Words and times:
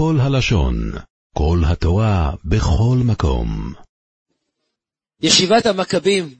כל 0.00 0.16
הלשון, 0.20 0.92
כל 1.34 1.58
התורה, 1.72 2.32
בכל 2.44 2.96
מקום. 3.04 3.74
ישיבת 5.20 5.66
המכבים, 5.66 6.34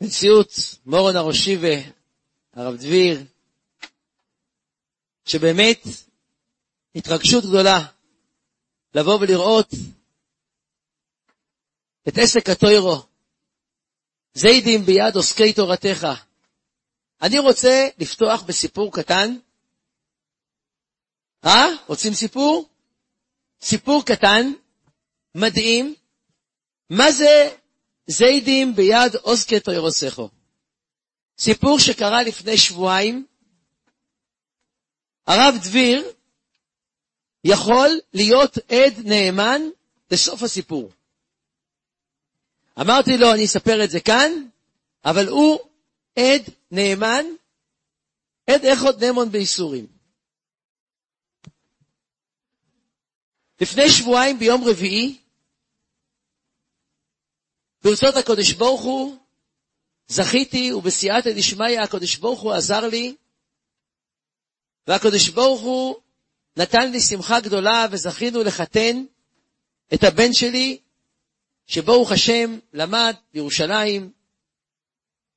נשיאות 0.00 0.52
מורון 0.86 1.16
הראשי 1.16 1.56
והרב 1.56 2.76
דביר, 2.76 3.24
שבאמת 5.24 5.82
התרגשות 6.94 7.44
גדולה 7.44 7.86
לבוא 8.94 9.18
ולראות 9.20 9.68
את 12.08 12.18
עסק 12.18 12.48
הטוירו, 12.48 13.02
זיידים 14.34 14.82
ביד 14.82 15.16
עוסקי 15.16 15.52
תורתך. 15.52 16.06
אני 17.22 17.38
רוצה 17.38 17.88
לפתוח 17.98 18.42
בסיפור 18.42 18.92
קטן. 18.92 19.36
אה? 21.46 21.66
רוצים 21.86 22.14
סיפור? 22.14 22.68
סיפור 23.60 24.04
קטן, 24.04 24.52
מדהים. 25.34 25.94
מה 26.90 27.12
זה 27.12 27.56
זיידים 28.06 28.74
ביד 28.76 29.14
עוסקי 29.22 29.60
תוירוסכו? 29.60 30.28
סיפור 31.38 31.78
שקרה 31.78 32.22
לפני 32.22 32.58
שבועיים. 32.58 33.26
הרב 35.26 35.54
דביר 35.64 36.12
יכול 37.44 38.00
להיות 38.14 38.58
עד 38.58 38.94
נאמן 39.04 39.62
לסוף 40.10 40.42
הסיפור. 40.42 40.90
אמרתי 42.80 43.16
לו, 43.16 43.34
אני 43.34 43.44
אספר 43.44 43.84
את 43.84 43.90
זה 43.90 44.00
כאן, 44.00 44.32
אבל 45.04 45.28
הוא 45.28 45.58
עד 46.18 46.42
נאמן, 46.70 47.24
עד 48.46 48.64
איכות 48.64 49.00
נאמון 49.00 49.28
בייסורים. 49.30 49.95
לפני 53.60 53.90
שבועיים 53.90 54.38
ביום 54.38 54.64
רביעי, 54.64 55.18
ברצות 57.82 58.16
הקודש 58.16 58.52
ברוך 58.52 58.80
הוא, 58.80 59.16
זכיתי 60.08 60.72
ובסייעתא 60.72 61.30
דשמיא 61.36 61.80
הקודש 61.80 62.16
ברוך 62.16 62.40
הוא 62.40 62.52
עזר 62.52 62.88
לי, 62.88 63.14
והקודש 64.86 65.28
ברוך 65.28 65.60
הוא 65.60 65.96
נתן 66.56 66.90
לי 66.90 67.00
שמחה 67.00 67.40
גדולה 67.40 67.86
וזכינו 67.90 68.42
לחתן 68.42 69.04
את 69.94 70.04
הבן 70.04 70.32
שלי, 70.32 70.78
שברוך 71.66 72.12
השם 72.12 72.58
למד 72.72 73.14
בירושלים, 73.34 74.12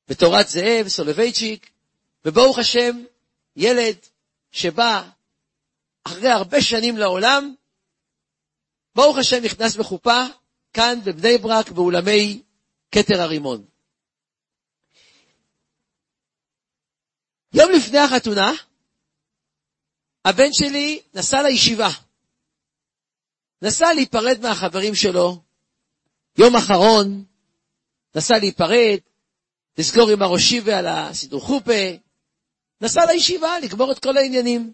בתורת 0.07 0.49
זאב, 0.49 0.87
סולובייצ'יק, 0.87 1.71
וברוך 2.25 2.59
השם, 2.59 3.03
ילד 3.55 3.95
שבא 4.51 5.09
אחרי 6.03 6.29
הרבה 6.29 6.61
שנים 6.61 6.97
לעולם, 6.97 7.55
ברוך 8.99 9.17
השם 9.17 9.43
נכנס 9.43 9.75
בחופה, 9.75 10.23
כאן 10.73 10.99
בבני 11.05 11.37
ברק, 11.37 11.69
באולמי 11.71 12.41
כתר 12.91 13.21
הרימון. 13.21 13.65
יום 17.53 17.71
לפני 17.71 17.97
החתונה, 17.97 18.51
הבן 20.25 20.53
שלי 20.53 21.01
נסע 21.13 21.41
לישיבה. 21.41 21.89
נסע 23.61 23.93
להיפרד 23.93 24.39
מהחברים 24.41 24.95
שלו, 24.95 25.41
יום 26.37 26.55
אחרון, 26.55 27.25
נסע 28.15 28.37
להיפרד, 28.37 28.99
לסגור 29.77 30.09
עם 30.09 30.21
הראשי 30.21 30.61
ועל 30.65 30.87
הסידור 30.87 31.41
חופה, 31.41 31.95
נסע 32.81 33.05
לישיבה 33.05 33.59
לגמור 33.59 33.91
את 33.91 33.99
כל 33.99 34.17
העניינים. 34.17 34.73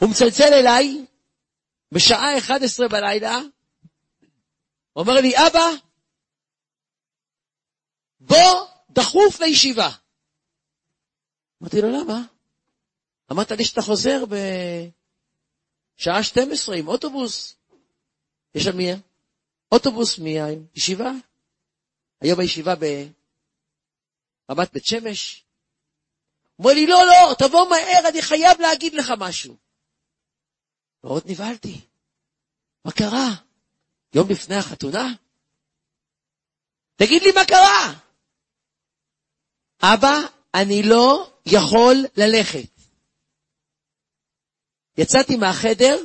הוא 0.00 0.10
מצלצל 0.10 0.52
אליי 0.52 1.06
בשעה 1.92 2.38
11 2.38 2.88
בלילה, 2.88 3.38
אומר 4.96 5.14
לי, 5.14 5.32
אבא, 5.36 5.68
בוא 8.20 8.66
דחוף 8.90 9.40
לישיבה. 9.40 9.90
אמרתי 11.62 11.80
לו, 11.82 11.88
למה? 11.88 12.22
אמרת 13.32 13.50
לי 13.50 13.64
שאתה 13.64 13.82
חוזר 13.82 14.24
בשעה 15.96 16.22
12 16.22 16.76
עם 16.76 16.88
אוטובוס. 16.88 17.56
יש 18.54 18.64
שם 18.64 18.76
מי? 18.76 18.92
אוטובוס 19.72 20.18
מהישיבה. 20.18 21.10
היום 22.20 22.40
הישיבה 22.40 22.74
ברמת 24.48 24.72
בית 24.72 24.84
שמש. 24.86 25.44
אומר 26.58 26.72
לי, 26.74 26.86
לא, 26.86 27.06
לא, 27.06 27.34
תבוא 27.38 27.68
מהר, 27.68 28.08
אני 28.08 28.22
חייב 28.22 28.60
להגיד 28.60 28.94
לך 28.94 29.12
משהו. 29.18 29.65
מאוד 31.06 31.22
נבהלתי. 31.26 31.80
מה 32.84 32.92
קרה? 32.92 33.28
יום 34.14 34.30
לפני 34.30 34.54
החתונה? 34.54 35.14
תגיד 36.96 37.22
לי 37.22 37.32
מה 37.32 37.40
קרה. 37.48 37.94
אבא, 39.82 40.16
אני 40.54 40.82
לא 40.82 41.32
יכול 41.46 41.94
ללכת. 42.16 42.70
יצאתי 44.98 45.36
מהחדר, 45.36 45.98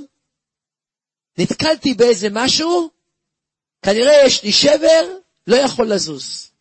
נתקלתי 1.38 1.94
באיזה 1.94 2.28
משהו, 2.32 2.90
כנראה 3.82 4.26
יש 4.26 4.44
לי 4.44 4.52
שבר, 4.52 5.18
לא 5.48 5.56
יכול 5.56 5.94
לזוז. 5.94 6.52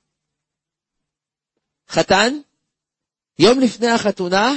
חתן, 1.88 2.40
יום 3.38 3.60
לפני 3.60 3.88
החתונה, 3.88 4.52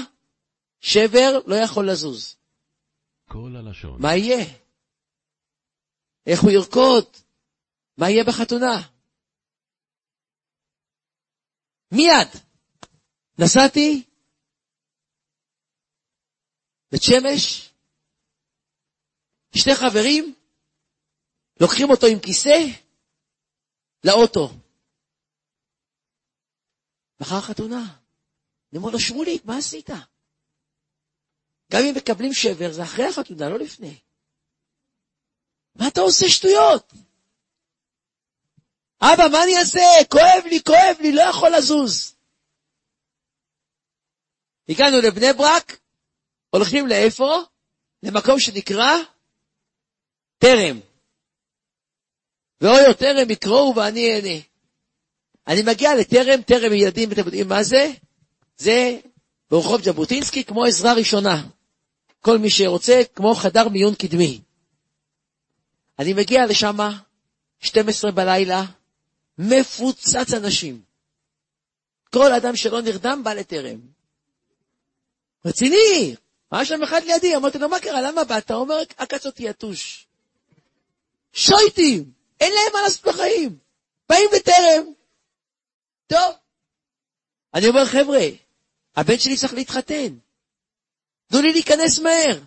שבר, 0.79 1.39
לא 1.45 1.55
יכול 1.55 1.89
לזוז. 1.89 2.42
מה 3.99 4.15
יהיה? 4.15 4.45
איך 6.25 6.41
הוא 6.41 6.51
ירקוד? 6.51 7.05
מה 7.97 8.09
יהיה 8.09 8.23
בחתונה? 8.23 8.75
מיד 11.91 12.29
נסעתי 13.39 14.03
בית 16.91 17.01
שמש, 17.01 17.69
שני 19.55 19.73
חברים, 19.75 20.35
לוקחים 21.61 21.89
אותו 21.89 22.07
עם 22.07 22.19
כיסא 22.19 22.59
לאוטו. 24.03 24.49
מחר 27.21 27.41
חתונה. 27.41 27.83
אני 28.71 28.77
אומר 28.79 28.89
לו, 28.91 28.99
שמוליק, 28.99 29.45
מה 29.45 29.57
עשית? 29.57 29.89
גם 31.73 31.81
אם 31.83 31.93
מקבלים 31.95 32.33
שבר, 32.33 32.71
זה 32.71 32.83
אחרי 32.83 33.05
החתונה, 33.05 33.49
לא 33.49 33.59
לפני. 33.59 33.95
מה 35.75 35.87
אתה 35.87 36.01
עושה 36.01 36.29
שטויות? 36.29 36.93
אבא, 39.01 39.23
מה 39.31 39.43
אני 39.43 39.57
אעשה? 39.57 39.79
כואב 40.11 40.45
לי, 40.45 40.63
כואב 40.63 40.97
לי, 40.99 41.11
לא 41.11 41.21
יכול 41.21 41.49
לזוז. 41.57 42.15
הגענו 44.69 44.97
לבני 45.01 45.33
ברק, 45.37 45.79
הולכים 46.49 46.87
לאיפה? 46.87 47.37
למקום 48.03 48.39
שנקרא 48.39 48.91
טרם. 50.37 50.79
ואוי, 52.61 52.93
טרם 52.99 53.29
יקראו 53.29 53.73
ואני 53.75 54.15
אענה. 54.15 54.39
אני 55.47 55.61
מגיע 55.61 55.95
לטרם, 55.95 56.41
טרם 56.41 56.73
ילדים, 56.73 57.11
אתם 57.11 57.25
יודעים 57.25 57.47
מה 57.47 57.63
זה? 57.63 57.91
זה 58.57 58.99
ברחוב 59.51 59.81
ז'בוטינסקי 59.81 60.43
כמו 60.43 60.65
עזרה 60.65 60.93
ראשונה. 60.93 61.43
כל 62.25 62.37
מי 62.37 62.49
שרוצה, 62.49 63.01
כמו 63.15 63.35
חדר 63.35 63.69
מיון 63.69 63.95
קדמי. 63.95 64.41
אני 65.99 66.13
מגיע 66.13 66.45
לשם, 66.45 66.77
12 67.59 68.11
בלילה, 68.11 68.63
מפוצץ 69.37 70.33
אנשים. 70.33 70.81
כל 72.13 72.33
אדם 72.33 72.55
שלא 72.55 72.81
נרדם 72.81 73.21
בא 73.23 73.33
לטרם. 73.33 73.79
רציני, 75.45 76.15
היה 76.51 76.65
שם 76.65 76.83
אחד 76.83 77.01
לידי, 77.03 77.35
אמרתי 77.35 77.57
לו, 77.57 77.69
מה 77.69 77.79
קרה, 77.79 78.01
למה 78.01 78.23
באת? 78.23 78.51
הוא 78.51 78.59
אומר, 78.59 78.79
עקץ 78.97 79.25
אותי 79.25 79.49
יתוש. 79.49 80.07
שויטים, 81.33 82.11
אין 82.39 82.53
להם 82.53 82.73
מה 82.73 82.81
לעשות 82.81 83.05
בחיים. 83.05 83.57
באים 84.09 84.29
בטרם. 84.35 84.93
טוב. 86.07 86.35
אני 87.53 87.67
אומר, 87.67 87.85
חבר'ה, 87.85 88.27
הבן 88.95 89.19
שלי 89.19 89.37
צריך 89.37 89.53
להתחתן. 89.53 90.17
תנו 91.33 91.41
לי 91.41 91.51
להיכנס 91.51 91.99
מהר. 91.99 92.39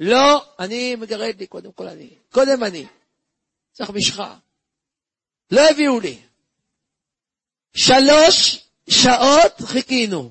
לא, 0.00 0.44
אני 0.58 0.96
מגרד 0.96 1.34
לי, 1.38 1.46
קודם 1.46 1.72
כל 1.72 1.88
אני. 1.88 2.10
קודם 2.32 2.64
אני. 2.64 2.86
צריך 3.72 3.90
משחה. 3.90 4.36
לא 5.50 5.70
הביאו 5.70 6.00
לי. 6.00 6.18
שלוש 7.74 8.64
שעות 8.90 9.52
חיכינו. 9.64 10.30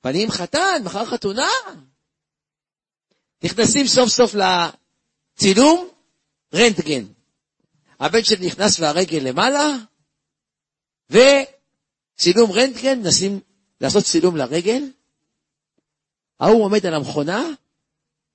פנים 0.00 0.30
חתן, 0.30 0.82
מחר 0.84 1.04
חתונה. 1.04 1.48
נכנסים 3.44 3.86
סוף 3.86 4.08
סוף 4.08 4.34
לצילום, 4.34 5.88
רנטגן. 6.54 7.04
הבן 8.00 8.24
שלי 8.24 8.46
נכנס 8.46 8.80
והרגל 8.80 9.18
למעלה, 9.22 9.66
וצילום 11.10 12.52
רנטגן, 12.52 12.98
מנסים 12.98 13.40
לעשות 13.80 14.04
צילום 14.04 14.36
לרגל. 14.36 14.82
ההוא 16.42 16.64
עומד 16.64 16.86
על 16.86 16.94
המכונה, 16.94 17.44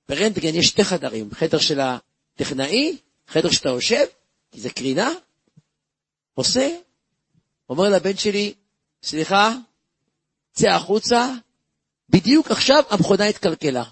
ברנטגן 0.08 0.54
יש 0.54 0.66
שתי 0.66 0.84
חדרים, 0.84 1.30
חדר 1.34 1.58
של 1.58 1.80
הטכנאי, 1.80 2.96
חדר 3.28 3.50
שאתה 3.50 3.68
יושב, 3.68 4.06
כי 4.50 4.60
זה 4.60 4.70
קרינה, 4.70 5.10
עושה, 6.34 6.76
אומר 7.70 7.88
לבן 7.88 8.16
שלי, 8.16 8.54
סליחה, 9.02 9.52
צא 10.52 10.68
החוצה, 10.68 11.28
בדיוק 12.08 12.50
עכשיו 12.50 12.82
המכונה 12.90 13.24
התקלקלה. 13.24 13.84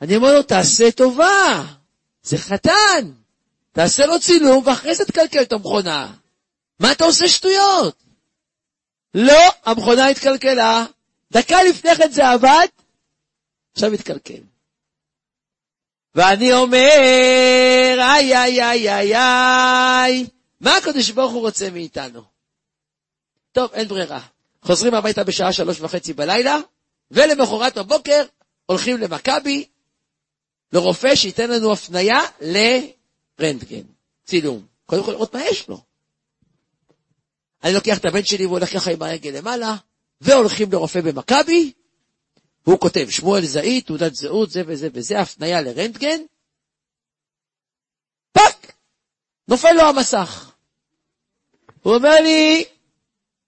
אני 0.00 0.16
אומר 0.16 0.34
לו, 0.34 0.42
תעשה 0.42 0.90
טובה, 0.90 1.64
זה 2.22 2.38
חתן, 2.38 3.12
תעשה 3.72 4.06
לו 4.06 4.20
צילום 4.20 4.66
ואחרי 4.66 4.94
זה 4.94 5.04
תקלקל 5.04 5.42
את 5.42 5.52
המכונה. 5.52 6.14
מה 6.80 6.92
אתה 6.92 7.04
עושה 7.04 7.28
שטויות? 7.28 8.09
לא, 9.14 9.52
המכונה 9.64 10.08
התקלקלה, 10.08 10.84
דקה 11.32 11.62
לפני 11.62 11.94
כן 11.96 12.10
זה 12.10 12.28
עבד, 12.28 12.66
עכשיו 13.72 13.92
התקלקל. 13.92 14.42
ואני 16.14 16.52
אומר, 16.52 17.96
איי, 17.98 18.36
איי, 18.36 18.62
איי, 18.62 18.90
איי, 18.90 19.16
איי, 19.16 20.26
מה 20.60 20.76
הקדוש 20.76 21.10
ברוך 21.10 21.32
הוא 21.32 21.40
רוצה 21.40 21.70
מאיתנו? 21.70 22.22
טוב, 23.52 23.72
אין 23.72 23.88
ברירה. 23.88 24.20
חוזרים 24.62 24.94
הביתה 24.94 25.24
בשעה 25.24 25.52
שלוש 25.52 25.80
וחצי 25.80 26.12
בלילה, 26.12 26.58
ולמחרת 27.10 27.78
בבוקר 27.78 28.24
הולכים 28.66 28.96
למכבי, 28.96 29.66
לרופא 30.72 31.14
שייתן 31.14 31.50
לנו 31.50 31.72
הפנייה 31.72 32.20
לרנטגן, 32.40 33.82
צילום. 34.24 34.66
קודם 34.86 35.04
כל 35.04 35.12
לראות 35.12 35.34
מה 35.34 35.44
יש 35.44 35.68
לו. 35.68 35.80
אני 37.64 37.74
לוקח 37.74 37.98
את 37.98 38.04
הבן 38.04 38.24
שלי 38.24 38.46
והולך 38.46 38.72
ככה 38.72 38.90
עם 38.90 39.02
הרגל 39.02 39.30
למעלה, 39.30 39.76
והולכים 40.20 40.72
לרופא 40.72 41.00
במכבי, 41.00 41.72
והוא 42.66 42.80
כותב, 42.80 43.06
שמואל 43.10 43.44
זאיד, 43.44 43.80
תעודת 43.80 44.14
זהות, 44.14 44.50
זה 44.50 44.62
וזה 44.66 44.88
וזה, 44.92 45.20
הפנייה 45.20 45.62
לרנטגן, 45.62 46.20
פאק! 48.32 48.72
נופל 49.48 49.72
לו 49.72 49.82
המסך. 49.82 50.52
הוא 51.82 51.94
אומר 51.94 52.20
לי, 52.22 52.64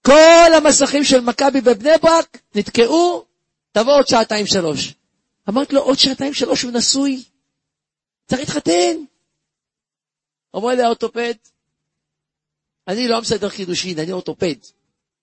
כל 0.07 0.55
המסכים 0.57 1.05
של 1.05 1.21
מכבי 1.21 1.61
בבני 1.61 1.91
ברק 2.03 2.39
נתקעו, 2.55 3.25
תבוא 3.73 3.93
עוד 3.93 4.07
שעתיים 4.07 4.47
שלוש. 4.47 4.95
אמרתי 5.49 5.75
לו, 5.75 5.83
עוד 5.83 5.99
שעתיים 5.99 6.35
שלוש 6.35 6.63
הוא 6.63 6.73
נשוי, 6.73 7.25
צריך 8.27 8.41
להתחתן. 8.41 8.97
אומר 10.55 10.69
לי 10.69 10.83
האורתופד, 10.83 11.35
אני 12.89 13.09
לא 13.09 13.21
מסדר 13.21 13.51
קידושין, 13.51 13.99
אני 13.99 14.13
אורתופד. 14.13 14.55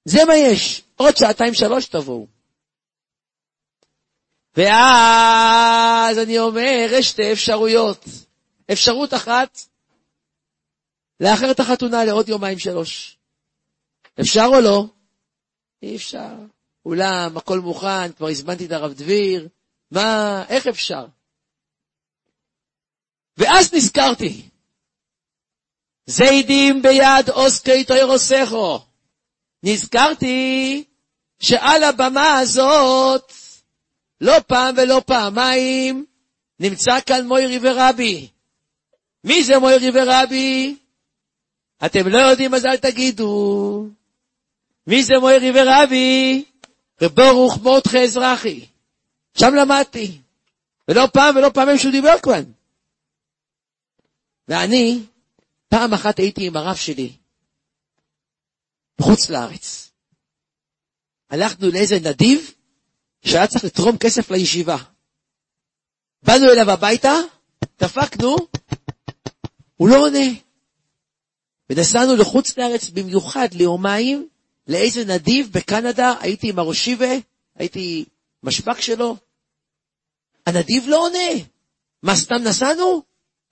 זה 0.05 0.25
מה 0.25 0.35
יש, 0.35 0.81
עוד 0.95 1.17
שעתיים 1.17 1.53
שלוש 1.53 1.85
תבואו. 1.85 2.27
ואז 4.57 6.19
אני 6.19 6.39
אומר, 6.39 6.87
יש 6.91 7.09
שתי 7.09 7.31
אפשרויות. 7.31 8.05
אפשרות 8.71 9.13
אחת, 9.13 9.59
לאחר 11.19 11.51
את 11.51 11.59
החתונה 11.59 12.05
לעוד 12.05 12.29
יומיים 12.29 12.59
שלוש. 12.59 13.17
אפשר 14.21 14.45
או 14.45 14.61
לא? 14.61 14.85
אי 15.83 15.95
אפשר. 15.95 16.35
אולם, 16.85 17.37
הכל 17.37 17.59
מוכן, 17.59 18.11
כבר 18.11 18.27
הזמנתי 18.27 18.65
את 18.65 18.71
הרב 18.71 18.93
דביר, 18.93 19.47
מה, 19.91 20.43
איך 20.49 20.67
אפשר? 20.67 21.05
ואז 23.37 23.73
נזכרתי, 23.73 24.49
זיידים 26.09 26.81
ביד 26.81 27.29
אוסקי 27.29 27.83
תוירוסכו. 27.83 28.79
נזכרתי 29.63 30.83
שעל 31.39 31.83
הבמה 31.83 32.39
הזאת, 32.39 33.33
לא 34.21 34.35
פעם 34.47 34.75
ולא 34.77 35.01
פעמיים, 35.05 36.05
נמצא 36.59 36.99
כאן 37.05 37.27
מוירי 37.27 37.59
ורבי. 37.61 38.27
מי 39.23 39.43
זה 39.43 39.59
מוירי 39.59 39.89
ורבי? 39.93 40.75
אתם 41.85 42.07
לא 42.07 42.17
יודעים 42.17 42.53
אז 42.53 42.65
אל 42.65 42.77
תגידו. 42.77 43.85
מי 44.87 45.03
זה 45.03 45.13
מוירי 45.19 45.51
ורבי? 45.55 46.43
וברוך 47.01 47.57
מותחה 47.57 47.97
אזרחי. 48.03 48.65
שם 49.37 49.55
למדתי. 49.55 50.17
ולא 50.87 51.07
פעם 51.13 51.35
ולא 51.35 51.49
פעמים 51.53 51.77
שהוא 51.77 51.91
דיבר 51.91 52.19
כאן. 52.23 52.43
ואני, 54.47 54.99
פעם 55.69 55.93
אחת 55.93 56.19
הייתי 56.19 56.47
עם 56.47 56.57
הרב 56.57 56.75
שלי, 56.75 57.17
בחוץ 58.99 59.29
לארץ. 59.29 59.91
הלכנו 61.29 61.67
לאיזה 61.71 61.95
נדיב 62.03 62.53
שהיה 63.25 63.47
צריך 63.47 63.63
לתרום 63.63 63.97
כסף 63.97 64.31
לישיבה. 64.31 64.77
באנו 66.23 66.45
אליו 66.51 66.71
הביתה, 66.71 67.13
דפקנו, 67.79 68.35
הוא 69.75 69.89
לא 69.89 70.05
עונה. 70.05 70.27
ונסענו 71.69 72.15
לחוץ 72.15 72.57
לארץ 72.57 72.89
במיוחד 72.89 73.47
ליומיים, 73.53 74.27
לאיזה 74.67 75.05
נדיב 75.05 75.49
בקנדה, 75.51 76.13
הייתי 76.19 76.49
עם 76.49 76.59
הראשיבה, 76.59 77.09
הייתי 77.55 78.05
משפק 78.43 78.81
שלו. 78.81 79.17
הנדיב 80.45 80.83
לא 80.87 81.05
עונה. 81.05 81.43
מה, 82.03 82.15
סתם 82.15 82.35
נסענו? 82.43 83.03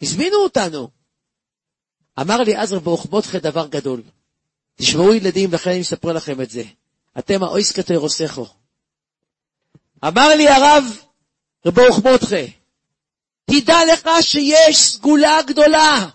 הזמינו 0.01 0.37
אותנו. 0.37 0.96
אמר 2.21 2.37
לי 2.37 2.55
עזר 2.55 2.79
ברוחמותכם 2.79 3.37
דבר 3.37 3.67
גדול. 3.67 4.01
תשמעו 4.75 5.13
ילדים, 5.13 5.53
לכן 5.53 5.69
אני 5.69 5.79
מספר 5.79 6.13
לכם 6.13 6.41
את 6.41 6.49
זה. 6.49 6.63
אתם 7.19 7.43
האויסקתו 7.43 7.93
ירוסכו. 7.93 8.47
אמר 10.07 10.27
לי 10.27 10.49
הרב 10.49 10.83
ברוחמותכם, 11.65 12.45
תדע 13.45 13.77
לך 13.93 14.09
שיש 14.21 14.77
סגולה 14.77 15.41
גדולה. 15.47 16.09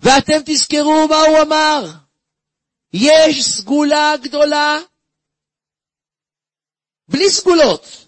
ואתם 0.00 0.38
תזכרו 0.44 1.08
מה 1.08 1.20
הוא 1.20 1.42
אמר. 1.42 1.90
יש 2.92 3.44
סגולה 3.44 4.14
גדולה 4.22 4.78
בלי 7.08 7.30
סגולות, 7.30 8.06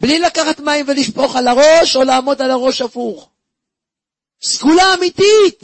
בלי 0.00 0.18
לקחת 0.18 0.60
מים 0.60 0.88
ולשפוך 0.88 1.36
על 1.36 1.48
הראש 1.48 1.96
או 1.96 2.02
לעמוד 2.02 2.42
על 2.42 2.50
הראש 2.50 2.82
הפוך. 2.82 3.30
סגולה 4.42 4.94
אמיתית. 4.94 5.60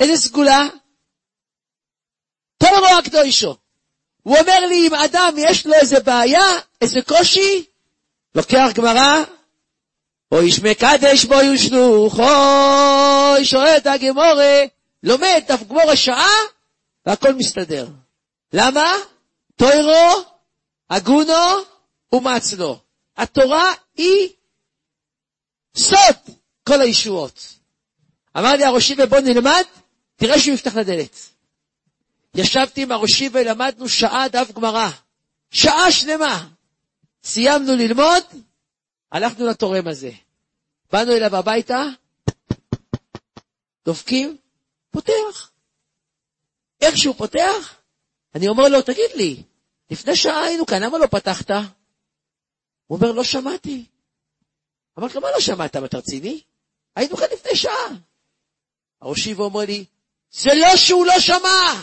איזה 0.00 0.16
סגולה? 0.16 0.68
תורו 2.58 2.86
הקדושו. 2.98 3.56
הוא 4.22 4.36
אומר 4.38 4.66
לי, 4.68 4.86
אם 4.86 4.94
אדם 4.94 5.34
יש 5.38 5.66
לו 5.66 5.74
איזה 5.74 6.00
בעיה, 6.00 6.58
איזה 6.80 7.02
קושי, 7.02 7.64
לוקח 8.34 8.68
גמרא, 8.74 9.22
או 10.32 10.40
איש 10.40 10.60
מקדש 10.60 11.24
בו 11.24 11.34
יושלוך, 11.34 12.18
או 12.18 13.44
שואל 13.44 13.76
את 13.76 13.86
הגמורה, 13.86 14.62
לומד 15.02 15.42
דף 15.48 15.62
גמורה 15.62 15.96
שעה, 15.96 16.30
והכל 17.06 17.34
מסתדר. 17.34 17.86
למה? 18.52 18.92
תוירו, 19.56 20.22
הגונו 20.90 21.32
ומצלו. 22.12 22.78
התורה 23.16 23.72
היא 23.96 24.28
סוד 25.76 26.16
כל 26.68 26.80
הישועות. 26.80 27.61
אמר 28.38 28.52
לי 28.56 28.64
הראשי 28.64 28.94
ובוא 28.98 29.20
נלמד, 29.20 29.62
תראה 30.16 30.38
שהוא 30.38 30.54
יפתח 30.54 30.76
לדלת. 30.76 31.16
ישבתי 32.34 32.82
עם 32.82 32.92
הראשי 32.92 33.28
ולמדנו 33.32 33.88
שעה 33.88 34.28
דף 34.28 34.50
גמרא. 34.52 34.88
שעה 35.50 35.92
שלמה. 35.92 36.48
סיימנו 37.24 37.76
ללמוד, 37.76 38.22
הלכנו 39.12 39.46
לתורם 39.46 39.88
הזה. 39.88 40.10
באנו 40.92 41.12
אליו 41.12 41.36
הביתה, 41.36 41.82
דופקים, 43.84 44.36
פותח. 44.90 45.50
איך 46.80 46.96
שהוא 46.96 47.14
פותח, 47.14 47.74
אני 48.34 48.48
אומר 48.48 48.68
לו, 48.68 48.82
תגיד 48.82 49.10
לי, 49.14 49.42
לפני 49.90 50.16
שעה 50.16 50.44
היינו 50.44 50.66
כאן, 50.66 50.82
למה 50.82 50.98
לא 50.98 51.06
פתחת? 51.06 51.50
הוא 52.86 52.98
אומר, 52.98 53.12
לא 53.12 53.24
שמעתי. 53.24 53.84
אמרתי 54.98 55.14
לו, 55.14 55.20
מה 55.20 55.30
לא 55.30 55.40
שמעת? 55.40 55.76
אתה 55.76 55.98
רציני? 55.98 56.40
היינו 56.96 57.16
כאן 57.16 57.26
לפני 57.32 57.56
שעה. 57.56 57.88
הראשי 59.02 59.34
ואומר 59.34 59.60
לי, 59.60 59.84
זה 60.30 60.50
לא 60.54 60.76
שהוא 60.76 61.06
לא 61.06 61.20
שמע, 61.20 61.82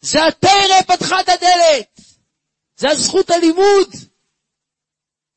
זה 0.00 0.26
התרא 0.26 0.82
פתחה 0.86 1.20
את 1.20 1.28
הדלת, 1.28 2.00
זה 2.76 2.90
הזכות 2.90 3.30
הלימוד. 3.30 3.94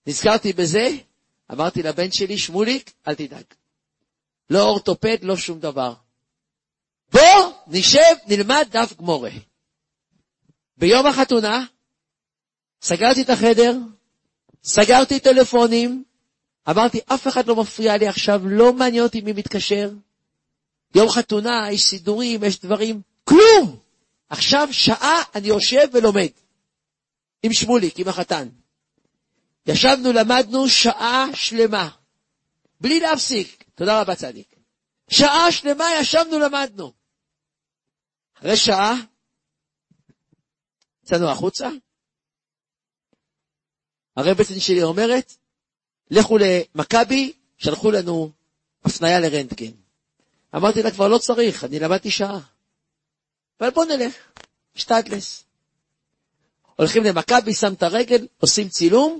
נזכרתי 0.07 0.53
בזה, 0.53 0.89
אמרתי 1.51 1.83
לבן 1.83 2.11
שלי, 2.11 2.37
שמוליק, 2.37 2.91
אל 3.07 3.15
תדאג. 3.15 3.43
לא 4.49 4.61
אורתופד, 4.61 5.17
לא 5.21 5.37
שום 5.37 5.59
דבר. 5.59 5.93
בוא, 7.11 7.53
נשב, 7.67 8.15
נלמד 8.27 8.67
דף 8.71 8.93
גמורה. 8.97 9.31
ביום 10.77 11.05
החתונה, 11.05 11.65
סגרתי 12.81 13.21
את 13.21 13.29
החדר, 13.29 13.77
סגרתי 14.63 15.19
טלפונים, 15.19 16.03
אמרתי, 16.69 16.99
אף 17.05 17.27
אחד 17.27 17.47
לא 17.47 17.55
מפריע 17.55 17.97
לי 17.97 18.07
עכשיו, 18.07 18.41
לא 18.45 18.73
מעניין 18.73 19.03
אותי 19.03 19.21
מי 19.21 19.33
מתקשר. 19.33 19.89
יום 20.95 21.09
חתונה, 21.09 21.71
יש 21.71 21.85
סידורים, 21.89 22.43
יש 22.43 22.59
דברים, 22.59 23.01
כלום! 23.23 23.79
עכשיו 24.29 24.67
שעה 24.71 25.23
אני 25.35 25.47
יושב 25.47 25.87
ולומד. 25.93 26.29
עם 27.43 27.53
שמוליק, 27.53 27.99
עם 27.99 28.07
החתן. 28.07 28.49
ישבנו, 29.65 30.13
למדנו 30.13 30.69
שעה 30.69 31.25
שלמה, 31.33 31.89
בלי 32.81 32.99
להפסיק. 32.99 33.63
תודה 33.75 34.01
רבה, 34.01 34.15
צדיק. 34.15 34.55
שעה 35.09 35.51
שלמה 35.51 35.85
ישבנו, 36.01 36.39
למדנו. 36.39 36.93
אחרי 38.37 38.57
שעה, 38.57 38.93
יצאנו 41.03 41.29
החוצה, 41.29 41.69
הרבצן 44.15 44.59
שלי 44.59 44.83
אומרת, 44.83 45.33
לכו 46.11 46.37
למכבי, 46.37 47.33
שלחו 47.57 47.91
לנו 47.91 48.31
הפנייה 48.85 49.19
לרנטגן. 49.19 49.78
אמרתי 50.55 50.83
לה, 50.83 50.91
כבר 50.91 51.07
לא 51.07 51.17
צריך, 51.17 51.63
אני 51.63 51.79
למדתי 51.79 52.11
שעה. 52.11 52.39
אבל 53.61 53.69
בוא 53.69 53.85
נלך, 53.85 54.13
שטדלס. 54.75 55.43
הולכים 56.75 57.03
למכבי, 57.03 57.53
שם 57.53 57.73
את 57.73 57.83
הרגל, 57.83 58.27
עושים 58.37 58.69
צילום, 58.69 59.19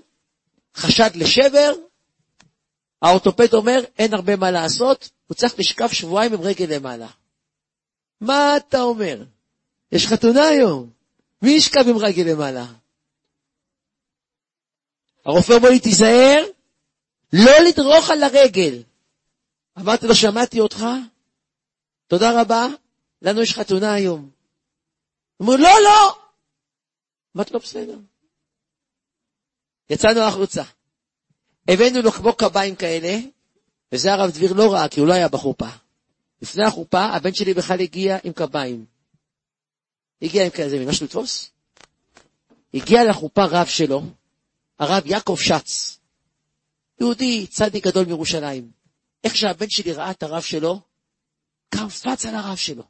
חשד 0.76 1.10
לשבר, 1.16 1.74
האורתופד 3.02 3.54
אומר, 3.54 3.82
אין 3.98 4.14
הרבה 4.14 4.36
מה 4.36 4.52
לעשות, 4.52 5.10
הוא 5.28 5.36
צריך 5.36 5.60
לשכב 5.60 5.90
שבועיים 5.92 6.34
עם 6.34 6.42
רגל 6.42 6.76
למעלה. 6.76 7.08
מה 8.22 8.58
אתה 8.58 8.82
אומר? 8.82 9.24
יש 9.92 10.08
חתונה 10.08 10.44
היום, 10.48 10.90
מי 11.42 11.52
ישכב 11.52 11.90
עם 11.90 11.98
רגל 11.98 12.24
למעלה? 12.24 12.66
הרופא 15.26 15.54
אומר 15.54 15.70
לי, 15.70 15.80
תיזהר, 15.80 16.46
לא 17.34 17.52
לדרוך 17.68 18.10
על 18.10 18.24
הרגל. 18.24 18.84
אמרתי 19.80 20.08
לו, 20.08 20.16
שמעתי 20.16 20.60
אותך, 20.60 20.86
תודה 22.10 22.42
רבה, 22.42 22.68
לנו 23.22 23.42
יש 23.42 23.54
חתונה 23.54 23.94
היום. 23.94 24.30
אומר, 25.40 25.56
לא, 25.56 25.70
לא. 25.84 26.18
אמרתי 27.36 27.54
לו, 27.54 27.60
בסדר. 27.60 27.98
יצאנו 29.90 30.20
החוצה. 30.20 30.64
הבאנו 31.68 32.02
לו 32.02 32.12
כמו 32.12 32.36
קביים 32.36 32.76
כאלה, 32.76 33.20
וזה 33.92 34.14
הרב 34.14 34.32
דביר 34.32 34.54
לא 34.54 34.74
ראה, 34.74 34.88
כי 34.88 35.00
הוא 35.00 35.08
לא 35.08 35.14
היה 35.14 35.28
בחופה. 35.28 35.70
לפני 36.42 36.66
החופה, 36.66 37.06
הבן 37.06 37.34
שלי 37.34 37.54
בכלל 37.54 37.82
הגיע 37.82 38.18
עם 38.24 38.34
קביים. 38.34 38.86
הגיע 40.22 40.46
עם 40.46 40.50
כזה, 40.50 40.86
משהו 40.86 41.06
לתפוס? 41.06 41.52
הגיע 42.74 43.04
לחופה 43.10 43.46
רב 43.46 43.68
שלו, 43.68 44.02
הרב 44.80 45.06
יעקב 45.06 45.38
שץ, 45.40 46.00
יהודי 47.00 47.48
צדיק 47.48 47.88
גדול 47.88 48.06
מירושלים. 48.06 48.72
איך 49.24 49.36
שהבן 49.36 49.70
שלי 49.70 49.94
ראה 49.94 50.12
את 50.12 50.24
הרב 50.24 50.42
שלו, 50.42 50.89
קפץ 51.70 52.26
על 52.26 52.36
הרב 52.36 52.56
שלו. 52.56 52.84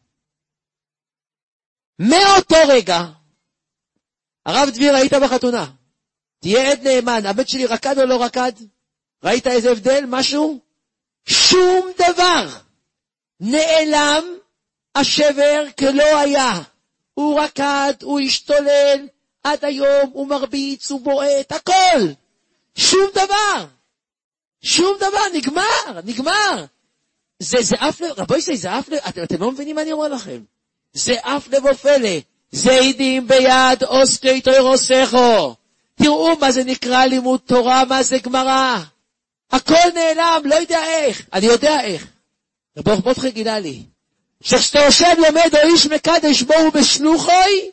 מאותו 2.00 2.56
רגע, 2.68 3.02
הרב 4.46 4.70
דביר, 4.70 4.96
היית 4.96 5.14
בחתונה, 5.14 5.66
תהיה 6.40 6.72
עד 6.72 6.88
נאמן, 6.88 7.26
הבן 7.26 7.48
שלי 7.48 7.66
רקד 7.66 8.00
או 8.00 8.06
לא 8.06 8.24
רקד? 8.24 8.52
ראית 9.24 9.48
איזה 9.48 9.72
הבדל? 9.72 10.04
משהו? 10.08 10.60
שום 11.26 11.92
דבר. 11.98 12.50
נעלם 13.40 14.24
השבר 14.96 15.64
כלא 15.80 16.18
היה. 16.18 16.62
הוא 17.14 17.40
רקד, 17.40 17.94
הוא 18.04 18.20
השתולל, 18.20 19.08
עד 19.44 19.66
היום 19.66 20.10
הוא 20.14 20.28
מרביץ, 20.28 20.92
הוא 20.92 21.02
בועט, 21.02 21.52
הכל. 21.52 22.00
שום 22.76 23.08
דבר. 23.14 23.66
שום 24.62 24.98
דבר, 24.98 25.24
נגמר, 25.34 26.02
נגמר. 26.04 26.66
זה, 27.40 27.58
זה 27.62 27.76
אף 27.80 28.02
לב, 28.02 28.12
רבו 28.18 28.36
ישראל, 28.36 28.58
זה 28.58 28.80
אף 28.80 28.90
אתם, 29.10 29.24
אתם 29.24 29.42
לא 29.42 29.52
מבינים 29.52 29.76
מה 29.76 29.82
אני 29.82 29.92
אומר 29.92 30.08
לכם. 30.08 30.42
זה 30.94 31.14
אף 31.22 31.48
לב 31.48 31.66
ופלא. 31.66 32.20
זיידים 32.52 33.28
ביד 33.28 33.84
אוסקי 33.84 34.42
תוירוסכו. 34.42 35.56
תראו 35.96 36.38
מה 36.40 36.52
זה 36.52 36.64
נקרא 36.64 37.06
לימוד 37.06 37.40
תורה, 37.46 37.86
מה 37.86 38.04
זה 38.04 38.18
גמרא. 38.20 38.78
הכל 39.52 39.90
נעלם, 39.94 40.42
לא 40.46 40.56
יודע 40.56 40.84
איך. 40.84 41.22
אני 41.34 41.46
יודע 41.46 41.82
איך. 41.82 42.08
רבו 42.78 42.92
מותחי 43.06 43.32
גילה 43.32 43.60
לי, 43.60 43.84
שכשאתה 44.42 44.80
יושב 44.80 45.14
לומד 45.18 45.56
או 45.56 45.70
איש 45.70 45.86
מקדש 45.86 46.42
בו 46.42 46.54
ובשלוחוי, 46.68 47.72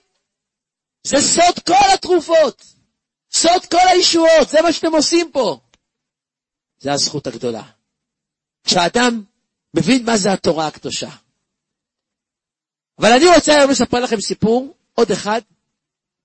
זה 1.03 1.21
סוד 1.21 1.59
כל 1.67 1.95
התרופות, 1.95 2.65
סוד 3.33 3.67
כל 3.71 3.89
הישועות, 3.89 4.49
זה 4.49 4.63
מה 4.63 4.73
שאתם 4.73 4.95
עושים 4.95 5.31
פה. 5.33 5.59
זה 6.79 6.93
הזכות 6.93 7.27
הגדולה. 7.27 7.63
כשאדם 8.65 9.23
מבין 9.77 10.05
מה 10.05 10.17
זה 10.17 10.33
התורה 10.33 10.67
הקדושה. 10.67 11.11
אבל 12.99 13.13
אני 13.13 13.27
רוצה 13.37 13.53
היום 13.53 13.71
לספר 13.71 14.01
לכם 14.01 14.21
סיפור, 14.21 14.75
עוד 14.95 15.11
אחד, 15.11 15.41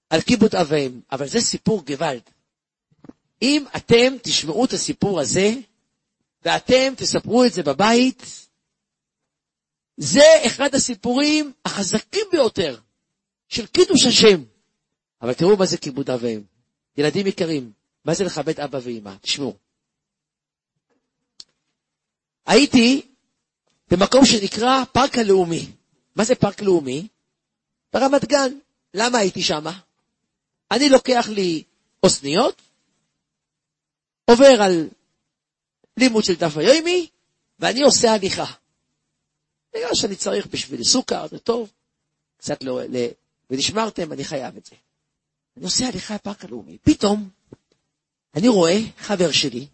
על 0.09 0.21
כיבוד 0.21 0.55
אביהם, 0.55 1.01
אבל 1.11 1.27
זה 1.27 1.39
סיפור 1.39 1.85
גוואלד. 1.85 2.21
אם 3.41 3.65
אתם 3.75 4.13
תשמעו 4.21 4.65
את 4.65 4.73
הסיפור 4.73 5.19
הזה, 5.19 5.53
ואתם 6.45 6.93
תספרו 6.97 7.45
את 7.45 7.53
זה 7.53 7.63
בבית, 7.63 8.23
זה 9.97 10.23
אחד 10.45 10.75
הסיפורים 10.75 11.53
החזקים 11.65 12.25
ביותר 12.31 12.79
של 13.47 13.65
קידוש 13.65 14.05
השם. 14.05 14.43
אבל 15.21 15.33
תראו 15.33 15.57
מה 15.57 15.65
זה 15.65 15.77
כיבוד 15.77 16.09
אביהם. 16.09 16.43
ילדים 16.97 17.27
יקרים, 17.27 17.71
מה 18.05 18.13
זה 18.13 18.23
לכבד 18.23 18.59
אבא 18.59 18.79
ואמא? 18.83 19.15
תשמעו. 19.21 19.55
הייתי 22.45 23.10
במקום 23.91 24.25
שנקרא 24.25 24.83
פארק 24.91 25.17
הלאומי. 25.17 25.71
מה 26.15 26.23
זה 26.23 26.35
פארק 26.35 26.61
לאומי? 26.61 27.07
ברמת 27.93 28.25
גן. 28.25 28.57
למה 28.93 29.17
הייתי 29.17 29.41
שם? 29.41 29.63
אני 30.71 30.89
לוקח 30.89 31.25
לי 31.29 31.63
אוזניות, 32.03 32.61
עובר 34.25 34.61
על 34.61 34.89
לימוד 35.97 36.23
של 36.23 36.35
דף 36.35 36.57
היומי, 36.57 37.07
ואני 37.59 37.81
עושה 37.81 38.13
הליכה. 38.13 38.45
בגלל 39.73 39.93
שאני 39.93 40.15
צריך 40.15 40.47
בשביל 40.47 40.83
סוכר, 40.83 41.27
זה 41.27 41.39
טוב, 41.39 41.71
קצת 42.37 42.63
לא, 42.63 42.81
ל... 42.83 43.07
ונשמרתם, 43.49 44.13
אני 44.13 44.23
חייב 44.23 44.57
את 44.57 44.65
זה. 44.65 44.75
אני 45.57 45.65
עושה 45.65 45.87
הליכה 45.87 46.15
לפארק 46.15 46.45
הלאומי. 46.45 46.77
פתאום, 46.81 47.29
אני 48.35 48.47
רואה 48.47 48.77
חבר 48.97 49.31
שלי, 49.31 49.67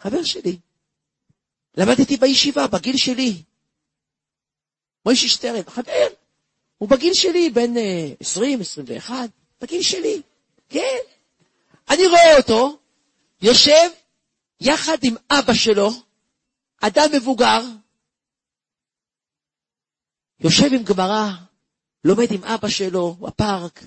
חבר 0.00 0.24
שלי, 0.24 0.58
למדתי 1.76 2.16
בישיבה, 2.16 2.66
בגיל 2.66 2.96
שלי. 2.96 3.42
מוישי 5.06 5.28
שטרן, 5.28 5.62
חבר, 5.62 6.08
הוא 6.78 6.88
בגיל 6.88 7.14
שלי, 7.14 7.50
בן 7.50 7.72
20, 8.20 8.58
אה, 8.58 8.62
21, 8.62 9.14
בגיל 9.60 9.82
שלי, 9.82 10.22
כן. 10.68 10.98
אני 11.90 12.06
רואה 12.06 12.36
אותו, 12.36 12.78
יושב 13.42 13.90
יחד 14.60 14.96
עם 15.02 15.14
אבא 15.30 15.54
שלו, 15.54 15.90
אדם 16.80 17.08
מבוגר, 17.12 17.60
יושב 20.40 20.72
עם 20.72 20.82
גמרא, 20.84 21.28
לומד 22.04 22.32
עם 22.32 22.44
אבא 22.44 22.68
שלו 22.68 23.14
בפארק, 23.14 23.80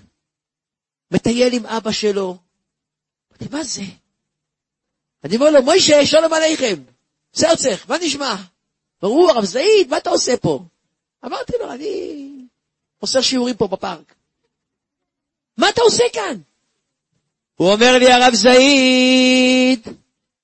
מטייל 1.11 1.53
עם 1.53 1.65
אבא 1.65 1.91
שלו. 1.91 2.37
אמרתי, 3.31 3.55
מה 3.55 3.63
זה? 3.63 3.81
אני 5.23 5.35
אומר 5.35 5.51
לו, 5.51 5.61
מוישה, 5.63 6.05
שלום 6.05 6.33
עליכם. 6.33 6.94
סרצך, 7.35 7.89
מה 7.89 7.97
נשמע? 7.97 8.35
ברור, 9.01 9.31
הרב 9.31 9.45
זעיד, 9.45 9.89
מה 9.89 9.97
אתה 9.97 10.09
עושה 10.09 10.37
פה? 10.37 10.59
אמרתי 11.25 11.53
לו, 11.59 11.71
אני 11.71 12.29
עושה 12.99 13.21
שיעורים 13.21 13.55
פה 13.55 13.67
בפארק. 13.67 14.15
מה 15.57 15.69
אתה 15.69 15.81
עושה 15.81 16.03
כאן? 16.13 16.37
הוא 17.55 17.71
אומר 17.71 17.97
לי, 17.97 18.11
הרב 18.11 18.33
זעיד, 18.33 19.87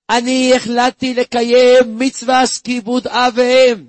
אני 0.09 0.55
החלטתי 0.55 1.13
לקיים 1.13 1.99
מצווה 1.99 2.43
כיבוד 2.63 3.07
אב 3.07 3.33
ואם. 3.35 3.85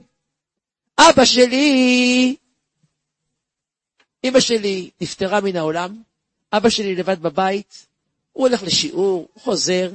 אבא 0.99 1.25
שלי, 1.25 2.37
אמא 4.25 4.40
שלי 4.40 4.90
נפטרה 5.00 5.40
מן 5.40 5.56
העולם, 5.56 6.02
אבא 6.52 6.68
שלי 6.68 6.94
לבד 6.94 7.23
בבית, 7.23 7.87
הוא 8.32 8.49
הולך 8.49 8.62
לשיעור, 8.62 9.28
הוא 9.32 9.42
חוזר, 9.42 9.90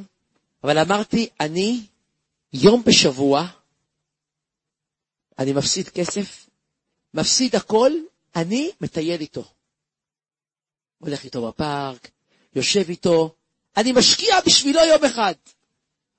אבל 0.64 0.78
אמרתי, 0.78 1.30
אני 1.40 1.82
יום 2.62 2.84
בשבוע, 2.84 3.48
אני 5.40 5.54
מפסיד 5.54 5.90
כסף, 5.90 6.50
מפסיד 7.14 7.56
הכל, 7.56 7.92
אני 8.36 8.72
מטייל 8.82 9.22
איתו. 9.22 9.44
הולך 11.00 11.24
איתו 11.24 11.48
בפארק, 11.48 12.10
יושב 12.56 12.90
איתו, 12.90 13.36
אני 13.78 13.92
משקיע 13.92 14.36
בשבילו 14.46 14.80
יום 14.80 15.06
אחד. 15.06 15.34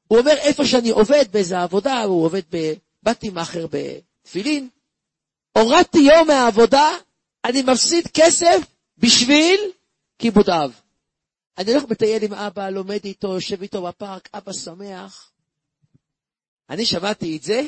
הוא 0.09 0.19
אומר, 0.19 0.33
איפה 0.33 0.67
שאני 0.67 0.91
עובד, 0.91 1.25
באיזה 1.31 1.63
עבודה, 1.63 2.03
הוא 2.03 2.25
עובד 2.25 2.43
בבתי 2.51 3.31
מאכר 3.31 3.67
בתפילין, 3.71 4.69
הורדתי 5.57 5.99
יום 5.99 6.27
מהעבודה, 6.27 6.91
אני 7.45 7.63
מפסיד 7.63 8.09
כסף 8.15 8.59
בשביל 8.99 9.61
כיבוד 10.19 10.51
אב. 10.51 10.81
אני 11.59 11.73
הולך 11.73 11.85
לטייל 11.91 12.25
עם 12.25 12.35
אבא, 12.35 12.69
לומד 12.69 13.05
איתו, 13.05 13.35
יושב 13.35 13.63
איתו 13.63 13.83
בפארק, 13.83 14.29
אבא 14.35 14.53
שמח. 14.53 15.31
אני 16.71 16.87
שמעתי 16.87 17.37
את 17.37 17.43
זה, 17.43 17.63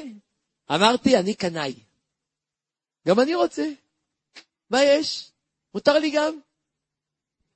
אמרתי, 0.75 1.19
אני 1.19 1.35
קנאי. 1.35 1.75
גם 3.09 3.21
אני 3.21 3.35
רוצה. 3.35 3.71
מה 4.71 4.83
יש? 4.83 5.33
מותר 5.75 5.99
לי 5.99 6.11
גם. 6.11 6.40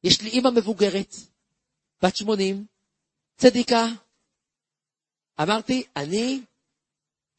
יש 0.05 0.23
לי 0.23 0.31
אימא 0.31 0.51
מבוגרת, 0.51 1.15
בת 2.03 2.17
80, 2.17 2.67
צדיקה. 3.37 3.87
אמרתי, 5.43 5.85
אני 5.97 6.41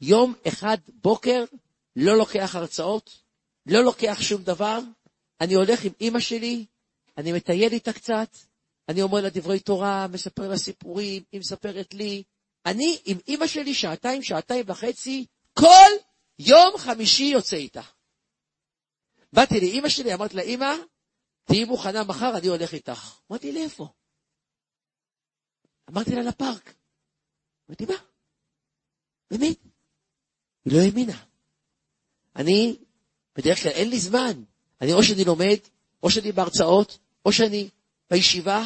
יום 0.01 0.33
אחד 0.47 0.77
בוקר 0.87 1.43
לא 1.95 2.17
לוקח 2.17 2.55
הרצאות, 2.55 3.21
לא 3.65 3.83
לוקח 3.83 4.17
שום 4.21 4.43
דבר, 4.43 4.79
אני 5.41 5.53
הולך 5.53 5.85
עם 5.85 5.91
אימא 6.01 6.19
שלי, 6.19 6.65
אני 7.17 7.31
מטייל 7.31 7.73
איתה 7.73 7.93
קצת, 7.93 8.37
אני 8.89 9.01
אומר 9.01 9.21
לה 9.21 9.29
דברי 9.29 9.59
תורה, 9.59 10.07
מספר 10.07 10.49
לה 10.49 10.57
סיפורים, 10.57 11.23
היא 11.31 11.39
מספרת 11.39 11.93
לי. 11.93 12.23
אני 12.65 13.01
עם 13.05 13.17
אימא 13.27 13.47
שלי 13.47 13.73
שעתיים, 13.73 14.23
שעתיים 14.23 14.65
וחצי, 14.67 15.25
כל 15.53 15.91
יום 16.39 16.77
חמישי 16.77 17.23
יוצא 17.23 17.55
איתה. 17.55 17.81
באתי 19.33 19.59
לאימא 19.59 19.89
שלי, 19.89 20.13
אמרתי 20.13 20.35
לה, 20.35 20.41
אימא, 20.41 20.75
תהיי 21.43 21.65
מוכנה 21.65 22.03
מחר, 22.03 22.37
אני 22.37 22.47
הולך 22.47 22.73
איתך. 22.73 23.19
אמרתי, 23.31 23.51
לאיפה? 23.51 23.87
אמרתי 25.89 26.15
לה, 26.15 26.21
לפארק. 26.21 26.73
אמרתי, 27.69 27.85
מה? 27.85 27.93
באמת? 29.31 29.57
היא 30.65 30.73
לא 30.73 30.79
האמינה. 30.85 31.23
אני, 32.35 32.75
בדרך 33.35 33.63
כלל 33.63 33.71
אין 33.71 33.89
לי 33.89 33.99
זמן. 33.99 34.43
אני, 34.81 34.93
או 34.93 35.03
שאני 35.03 35.23
לומד, 35.23 35.57
או 36.03 36.11
שאני 36.11 36.31
בהרצאות, 36.31 36.97
או 37.25 37.31
שאני 37.31 37.69
בישיבה. 38.09 38.65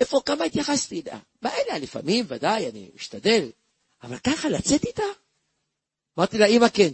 איפה, 0.00 0.20
כמה 0.26 0.44
התייחסתי 0.44 1.00
אליה? 1.00 1.18
בא 1.42 1.50
אליה 1.50 1.78
לפעמים, 1.78 2.24
ודאי, 2.28 2.70
אני 2.70 2.90
משתדל. 2.94 3.50
אבל 4.02 4.18
ככה, 4.18 4.48
לצאת 4.48 4.84
איתה? 4.84 5.02
אמרתי 6.18 6.38
לה, 6.38 6.46
אמא, 6.46 6.66
כן. 6.74 6.92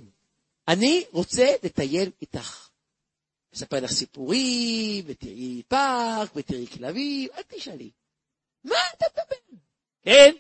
אני 0.68 1.04
רוצה 1.12 1.54
לטייל 1.62 2.11
איתך. 2.23 2.68
אספר 3.54 3.80
לך 3.80 3.90
סיפורים, 3.90 5.04
ותראי 5.06 5.62
פארק, 5.68 6.30
ותראי 6.37 6.66
כלבים, 6.66 7.28
אל 7.37 7.42
תשאלי. 7.42 7.90
מה 8.64 8.75
אתה 8.96 9.06
מדבר? 9.12 9.61
כן, 10.02 10.34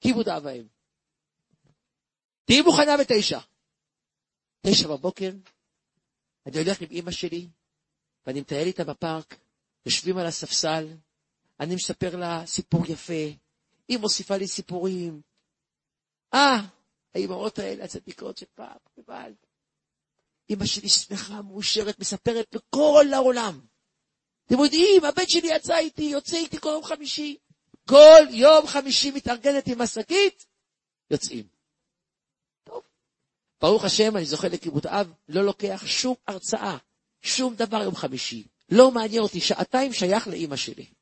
כיבוד 0.00 0.28
אב 0.28 0.44
ואם. 0.44 0.66
תהיי 2.44 2.62
מוכנה 2.62 2.96
בתשע. 2.96 3.38
תשע 4.66 4.88
בבוקר, 4.88 5.30
אני 6.46 6.58
הולך 6.58 6.80
עם 6.80 6.88
אמא 6.90 7.10
שלי, 7.10 7.46
ואני 8.26 8.40
מטייל 8.40 8.66
איתה 8.66 8.84
בפארק, 8.84 9.36
יושבים 9.86 10.18
על 10.18 10.26
הספסל, 10.26 10.86
אני 11.60 11.74
מספר 11.74 12.16
לה 12.16 12.42
סיפור 12.46 12.86
יפה, 12.88 13.32
היא 13.88 13.98
מוסיפה 13.98 14.36
לי 14.36 14.48
סיפורים. 14.48 15.20
אה, 16.34 16.56
האימהות 17.14 17.58
האלה 17.58 17.84
הצדיקות 17.84 18.38
של 18.38 18.46
פעם, 18.54 18.76
לבד. 18.98 19.32
אמא 20.50 20.66
שלי 20.66 20.88
שמחה, 20.88 21.42
מאושרת, 21.42 21.98
מספרת 21.98 22.54
לכל 22.54 23.04
העולם. 23.14 23.60
אתם 24.46 24.58
יודעים, 24.58 25.04
הבן 25.04 25.22
שלי 25.28 25.48
יצא 25.56 25.78
איתי, 25.78 26.02
יוצא 26.02 26.36
איתי 26.36 26.60
כל 26.60 26.68
יום 26.68 26.84
חמישי. 26.84 27.36
כל 27.88 28.22
יום 28.30 28.66
חמישי 28.66 29.10
מתארגנת 29.10 29.66
עם 29.66 29.80
השקית, 29.80 30.46
יוצאים. 31.10 31.46
טוב. 32.64 32.82
ברוך 33.60 33.84
השם, 33.84 34.16
אני 34.16 34.24
זוכה 34.24 34.48
לכיבוד 34.48 34.86
אב, 34.86 35.12
לא 35.28 35.42
לוקח 35.42 35.82
שום 35.86 36.14
הרצאה, 36.26 36.76
שום 37.22 37.54
דבר 37.54 37.82
יום 37.82 37.94
חמישי. 37.94 38.44
לא 38.70 38.90
מעניין 38.90 39.22
אותי, 39.22 39.40
שעתיים 39.40 39.92
שייך 39.92 40.28
לאימא 40.28 40.56
שלי. 40.56 40.99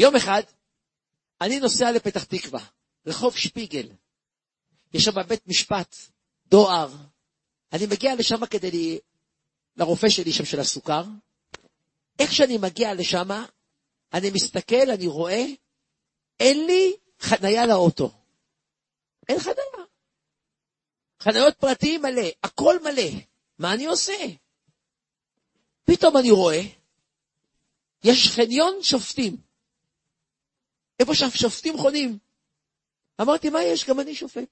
יום 0.00 0.16
אחד, 0.16 0.42
אני 1.40 1.60
נוסע 1.60 1.92
לפתח 1.92 2.24
תקווה, 2.24 2.60
רחוב 3.06 3.36
שפיגל. 3.36 3.88
יש 4.94 5.04
שם 5.04 5.22
בית 5.28 5.46
משפט, 5.46 5.96
דואר. 6.46 6.88
אני 7.72 7.86
מגיע 7.86 8.14
לשם 8.14 8.46
כדי 8.46 8.70
לי, 8.70 8.98
לרופא 9.76 10.08
שלי 10.08 10.32
שם 10.32 10.44
של 10.44 10.60
הסוכר. 10.60 11.04
איך 12.18 12.32
שאני 12.32 12.58
מגיע 12.58 12.94
לשם, 12.94 13.28
אני 14.12 14.30
מסתכל, 14.30 14.90
אני 14.94 15.06
רואה, 15.06 15.44
אין 16.40 16.66
לי 16.66 16.96
חנייה 17.20 17.66
לאוטו. 17.66 18.12
אין 19.28 19.38
חנייה. 19.38 19.86
חניות 21.22 21.56
פרטיים 21.56 22.02
מלא, 22.02 22.28
הכל 22.42 22.82
מלא. 22.82 23.10
מה 23.58 23.72
אני 23.72 23.86
עושה? 23.86 24.26
פתאום 25.84 26.16
אני 26.16 26.30
רואה, 26.30 26.60
יש 28.04 28.28
חניון 28.28 28.74
שופטים. 28.82 29.49
איפה 31.00 31.14
שהשופטים 31.14 31.78
חונים. 31.78 32.18
אמרתי, 33.20 33.50
מה 33.50 33.62
יש? 33.62 33.88
גם 33.88 34.00
אני 34.00 34.14
שופט. 34.14 34.48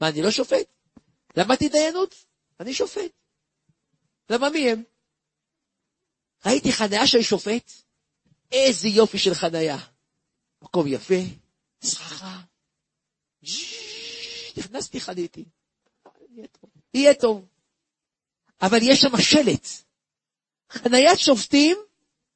מה, 0.00 0.08
אני 0.08 0.22
לא 0.22 0.30
שופט? 0.30 0.66
למדתי 1.36 1.68
דיינות, 1.68 2.14
אני 2.60 2.74
שופט. 2.74 3.12
למה 4.30 4.50
מי 4.50 4.70
הם? 4.70 4.82
ראיתי 6.46 6.72
חניה 6.72 7.06
של 7.06 7.22
שופט, 7.22 7.72
איזה 8.52 8.88
יופי 8.88 9.18
של 9.18 9.34
חניה. 9.34 9.76
מקום 10.62 10.86
יפה, 10.86 11.14
סככה. 11.82 12.40
נכנסתי, 14.56 15.00
חניתי. 15.00 15.44
יהיה 16.94 17.14
טוב. 17.14 17.46
אבל 18.62 18.78
יש 18.82 19.00
שם 19.00 19.16
שלט. 19.20 19.66
חניית 20.70 21.18
שופטים, 21.18 21.76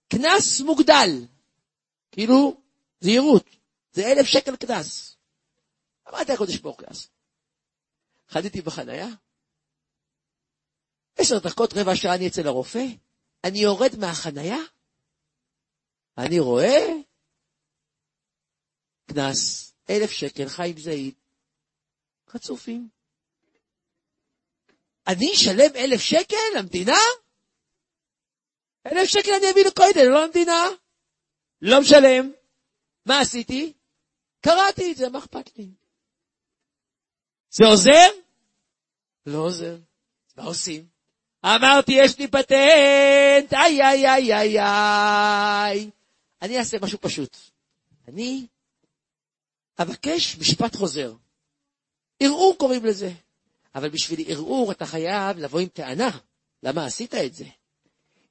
קנס 0.09 0.61
מוגדל. 0.61 1.11
כאילו, 2.13 2.61
זהירות. 3.01 3.45
זה 3.93 4.13
אלף 4.13 4.27
שקל 4.27 4.57
קנס. 4.57 5.17
אמרתי 6.09 6.33
הקודש 6.33 6.57
ברוך 6.57 6.81
קנס. 6.81 7.09
חניתי 8.29 8.63
בחנייה, 8.63 9.09
עשר 11.17 11.39
דקות, 11.39 11.73
רבע 11.73 11.97
שעה 11.97 12.15
אני 12.15 12.29
אצל 12.29 12.47
הרופא, 12.47 12.85
אני 13.45 13.59
יורד 13.59 13.97
מהחנייה, 13.99 14.59
אני 16.19 16.39
רואה 16.39 16.87
קנס, 19.07 19.73
אלף 19.91 20.11
שקל, 20.11 20.49
חיים 20.49 20.79
זעיד, 20.79 21.15
חצופים. 22.29 22.89
אני 25.07 25.33
אשלם 25.35 25.77
אלף 25.77 26.01
שקל 26.01 26.59
למדינה? 26.59 26.99
אלף 28.87 29.09
שקל 29.09 29.31
אני 29.39 29.51
אביא 29.51 29.65
לכולל, 29.67 30.09
לא 30.09 30.25
למדינה. 30.25 30.65
לא 31.63 31.81
משלם. 31.81 32.33
מה 33.07 33.21
עשיתי? 33.21 33.73
קראתי 34.41 34.93
את 34.93 34.97
זה, 34.97 35.09
מה 35.09 35.19
אכפת 35.19 35.59
לי? 35.59 35.71
זה 37.51 37.67
עוזר? 37.67 38.09
לא 39.27 39.39
עוזר. 39.39 39.77
מה 40.37 40.45
עושים? 40.45 40.87
אמרתי, 41.45 41.93
יש 41.93 42.19
לי 42.19 42.29
פטנט, 42.29 43.53
איי, 43.53 43.83
איי, 43.83 44.09
איי, 44.09 44.35
איי, 44.35 44.61
איי. 44.61 45.91
אני 46.43 46.59
אעשה 46.59 46.77
משהו 46.83 46.99
פשוט. 47.01 47.37
אני 48.09 48.47
אבקש 49.79 50.37
משפט 50.39 50.77
חוזר. 50.77 51.15
ערעור 52.21 52.55
קוראים 52.59 52.85
לזה. 52.85 53.13
אבל 53.75 53.89
בשביל 53.89 54.25
ערעור 54.29 54.73
אתה 54.73 54.87
חייב 54.87 55.39
לבוא 55.39 55.61
עם 55.61 55.69
טענה. 55.69 56.19
למה 56.63 56.87
עשית 56.87 57.15
את 57.15 57.35
זה? 57.35 57.45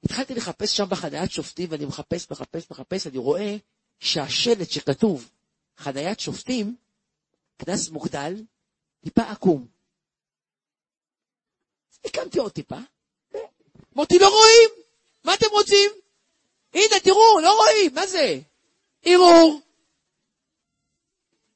התחלתי 0.04 0.34
לחפש 0.34 0.76
שם 0.76 0.84
בחניית 0.88 1.30
שופטים, 1.30 1.68
ואני 1.70 1.84
מחפש, 1.84 2.30
מחפש, 2.30 2.70
מחפש, 2.70 3.06
אני 3.06 3.18
רואה 3.18 3.56
שהשלט 4.00 4.70
שכתוב 4.70 5.30
חניית 5.76 6.20
שופטים, 6.20 6.76
קנס 7.56 7.88
מוגדל, 7.88 8.34
טיפה 9.04 9.22
עקום. 9.22 9.66
הקמתי 12.04 12.38
עוד 12.38 12.52
טיפה, 12.52 12.78
אמרתי, 13.96 14.18
לא 14.18 14.28
רואים, 14.28 14.84
מה 15.24 15.34
אתם 15.34 15.46
רוצים? 15.50 15.90
הנה, 16.74 17.00
תראו, 17.04 17.40
לא 17.42 17.56
רואים, 17.56 17.94
מה 17.94 18.06
זה? 18.06 18.40
ערעור. 19.02 19.60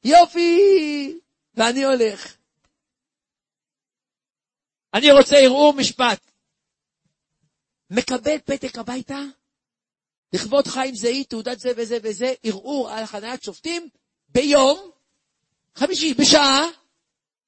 יופי, 0.04 1.20
ואני 1.54 1.84
הולך. 1.84 2.36
אני 4.94 5.12
רוצה 5.12 5.36
ערעור 5.36 5.74
משפט. 5.76 6.30
מקבל 7.90 8.38
פתק 8.44 8.78
הביתה, 8.78 9.18
לכבוד 10.32 10.66
חיים 10.66 10.94
זהי, 10.94 11.24
תעודת 11.24 11.58
זה 11.58 11.72
וזה 11.76 11.98
וזה, 12.02 12.34
ערעור 12.42 12.90
על 12.90 13.06
חניית 13.06 13.42
שופטים, 13.42 13.88
ביום 14.28 14.90
חמישי, 15.74 16.14
בשעה 16.14 16.66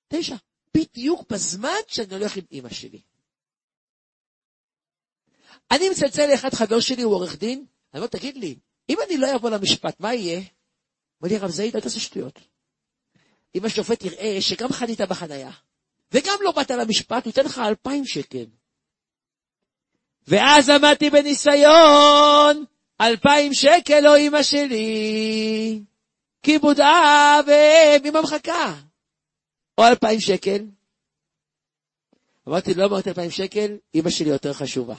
תשע. 0.08 0.36
בדיוק 0.76 1.30
בזמן 1.30 1.80
שאני 1.88 2.14
הולך 2.14 2.36
עם 2.36 2.44
אמא 2.52 2.68
שלי. 2.68 3.00
אני 5.70 5.90
מצלצל 5.90 6.26
לאחד 6.30 6.54
חבר 6.54 6.80
שלי, 6.80 7.02
הוא 7.02 7.14
עורך 7.14 7.36
דין, 7.36 7.64
אני 7.94 8.00
אומר, 8.00 8.06
תגיד 8.06 8.36
לי, 8.36 8.56
אם 8.88 8.96
אני 9.06 9.16
לא 9.16 9.34
אבוא 9.34 9.50
למשפט, 9.50 10.00
מה 10.00 10.14
יהיה? 10.14 10.40
אומר 11.20 11.32
לי, 11.32 11.38
רב 11.38 11.50
זעיד, 11.50 11.76
אל 11.76 11.80
תעשה 11.80 12.00
שטויות. 12.00 12.38
אם 13.54 13.64
השופט 13.64 14.04
יראה 14.04 14.36
שגם 14.40 14.72
חנית 14.72 15.00
בחנייה, 15.00 15.50
וגם 16.12 16.38
לא 16.40 16.52
באת 16.52 16.70
למשפט, 16.70 17.24
הוא 17.24 17.30
ייתן 17.30 17.44
לך 17.44 17.58
אלפיים 17.58 18.04
שקל. 18.04 18.46
ואז 20.28 20.70
עמדתי 20.70 21.10
בניסיון, 21.10 22.64
אלפיים 23.00 23.54
שקל 23.54 24.00
לא 24.00 24.18
אמא 24.18 24.42
שלי, 24.42 25.82
כיבוד 26.42 26.80
אב 26.80 27.46
עם 28.04 28.16
המחקה. 28.16 28.74
או 29.78 29.86
אלפיים 29.86 30.20
שקל. 30.20 30.64
אמרתי, 32.48 32.74
לא 32.74 32.84
אמרתי 32.84 33.08
אלפיים 33.08 33.30
שקל, 33.30 33.76
אמא 33.94 34.10
שלי 34.10 34.28
יותר 34.28 34.52
חשובה. 34.52 34.94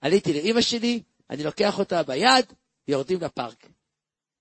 עליתי 0.00 0.42
לאמא 0.42 0.60
שלי, 0.60 1.02
אני 1.30 1.42
לוקח 1.42 1.78
אותה 1.78 2.02
ביד, 2.02 2.52
ויורדים 2.88 3.20
לפארק. 3.20 3.66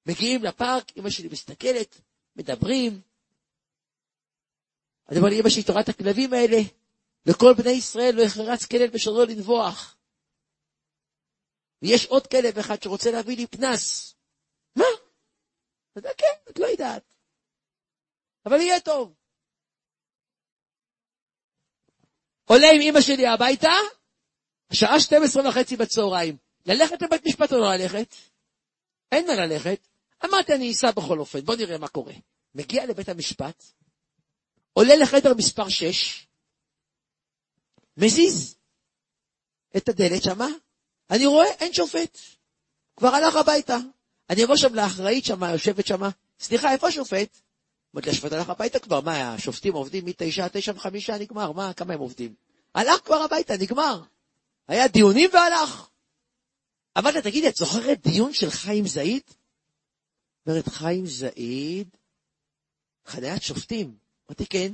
מגיעים 0.06 0.44
לפארק, 0.44 0.92
אמא 0.98 1.10
שלי 1.10 1.30
מסתכלת, 1.32 2.02
מדברים. 2.36 3.02
אני 5.10 5.18
אומר 5.20 5.30
לאמא 5.30 5.50
שלי, 5.50 5.64
תורת 5.64 5.90
הכלבים 5.90 6.34
האלה, 6.34 6.58
לכל 7.30 7.54
בני 7.58 7.72
ישראל 7.72 8.16
לא 8.16 8.22
יחרץ 8.22 8.66
כלב 8.66 8.94
בשרו 8.94 9.26
לנבוח. 9.26 9.98
ויש 11.82 12.06
עוד 12.06 12.28
כלב 12.28 12.58
אחד 12.58 12.84
שרוצה 12.84 13.12
להביא 13.12 13.38
לי 13.38 13.48
פנס. 13.48 14.16
מה? 14.76 14.86
אתה 15.92 16.00
יודע, 16.00 16.10
כן, 16.18 16.52
את 16.52 16.60
לא 16.60 16.66
יודעת. 16.66 17.16
אבל 18.46 18.62
יהיה 18.62 18.80
טוב. 18.80 19.13
עולה 22.46 22.68
עם 22.76 22.82
אמא 22.82 23.02
שלי 23.02 23.28
הביתה, 23.28 23.72
שעה 24.74 25.00
12 25.00 25.50
וחצי 25.50 25.78
בצהריים. 25.78 26.38
ללכת 26.66 27.02
לבית 27.02 27.26
משפט 27.28 27.54
או 27.54 27.58
לא 27.58 27.76
ללכת? 27.76 28.16
אין 29.12 29.28
מה 29.28 29.34
ללכת. 29.36 29.88
אמרתי, 30.26 30.54
אני 30.54 30.72
אסע 30.72 30.92
בכל 30.92 31.20
אופן, 31.20 31.40
בוא 31.40 31.56
נראה 31.56 31.78
מה 31.78 31.88
קורה. 31.88 32.13
מגיע 32.56 32.86
לבית 32.86 33.10
המשפט, 33.10 33.63
עולה 34.74 34.96
לחדר 34.96 35.34
מספר 35.38 35.70
6, 35.70 36.27
מזיז 37.98 38.56
את 39.78 39.90
הדלת 39.90 40.24
שמה, 40.24 40.48
אני 41.10 41.26
רואה, 41.26 41.48
אין 41.48 41.74
שופט. 41.74 42.18
כבר 42.98 43.08
הלך 43.08 43.36
הביתה. 43.36 43.78
אני 44.30 44.44
אבוא 44.44 44.56
שם 44.56 44.76
לאחראית 44.76 45.26
שמה, 45.26 45.52
יושבת 45.52 45.88
שמה, 45.88 46.10
סליחה, 46.40 46.72
איפה 46.72 46.88
השופט? 46.88 47.40
אמרתי, 47.96 48.10
השופט 48.10 48.32
הלך 48.32 48.50
הביתה 48.50 48.80
כבר, 48.80 49.02
מה, 49.02 49.34
השופטים 49.34 49.74
עובדים 49.74 50.06
מתשע 50.06 50.46
עד 50.46 50.52
תשע 50.54 50.72
וחמישה, 50.76 51.18
נגמר, 51.18 51.52
מה, 51.52 51.74
כמה 51.74 51.94
הם 51.94 52.00
עובדים? 52.00 52.34
הלך 52.76 53.06
כבר 53.06 53.16
הביתה, 53.16 53.58
נגמר. 53.58 54.02
היה 54.68 54.88
דיונים 54.88 55.30
והלך. 55.34 55.90
אמרתי 56.98 57.16
לה, 57.16 57.22
תגידי, 57.22 57.50
את 57.50 57.56
זוכרת 57.56 58.08
דיון 58.08 58.34
של 58.34 58.50
חיים 58.50 58.88
זעיד? 58.88 59.24
אומרת, 60.48 60.68
חיים 60.68 61.06
זעיד, 61.06 61.88
חניית 63.06 63.42
שופטים. 63.42 63.96
אמרתי, 64.28 64.46
כן. 64.46 64.74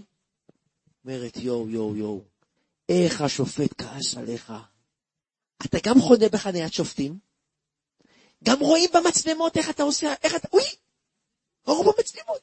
אומרת, 1.06 1.38
יואו, 1.38 1.70
יואו, 1.70 1.96
יואו, 1.96 2.22
איך 2.90 3.22
השופט 3.22 3.82
כעס 3.82 4.18
עליך. 4.18 4.54
אתה 5.66 5.78
גם 5.86 5.96
חונה 6.00 6.30
בחניית 6.34 6.74
שופטים, 6.74 7.20
גם 8.44 8.60
רואים 8.60 8.90
במצלמות 8.94 9.58
איך 9.58 9.70
אתה 9.70 9.84
עושה, 9.84 10.14
איך 10.24 10.36
אתה, 10.36 10.48
אוי, 10.54 10.64
ראו 11.68 11.84
במצלמות. 11.84 12.42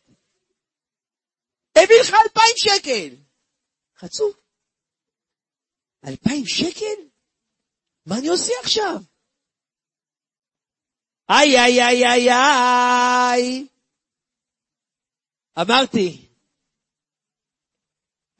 הביא 1.76 2.00
לך 2.00 2.14
אלפיים 2.24 2.54
שקל. 2.56 3.16
חצוף. 3.96 4.36
אלפיים 6.04 6.46
שקל? 6.46 7.08
מה 8.06 8.18
אני 8.18 8.28
עושה 8.28 8.52
עכשיו? 8.62 8.96
איי, 11.30 11.58
איי, 11.58 11.82
איי, 11.82 12.06
איי, 12.06 12.28
איי. 12.30 13.66
אמרתי, 15.60 16.29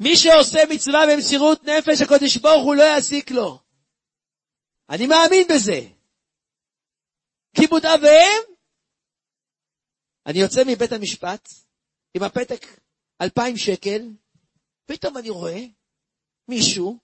מי 0.00 0.16
שעושה 0.16 0.58
מצווה 0.74 1.00
במסירות 1.10 1.60
נפש, 1.64 2.00
הקודש 2.00 2.36
ברוך 2.36 2.64
הוא 2.64 2.76
לא 2.76 2.82
יעסיק 2.82 3.30
לו. 3.30 3.58
אני 4.90 5.06
מאמין 5.06 5.46
בזה. 5.54 5.80
כיבוד 7.56 7.86
אב 7.86 8.00
ואם, 8.02 8.54
אני 10.26 10.38
יוצא 10.38 10.60
מבית 10.66 10.92
המשפט 10.92 11.48
עם 12.14 12.22
הפתק 12.22 12.62
אלפיים 13.20 13.56
שקל, 13.56 14.02
פתאום 14.86 15.16
אני 15.16 15.30
רואה 15.30 15.60
מישהו 16.48 16.98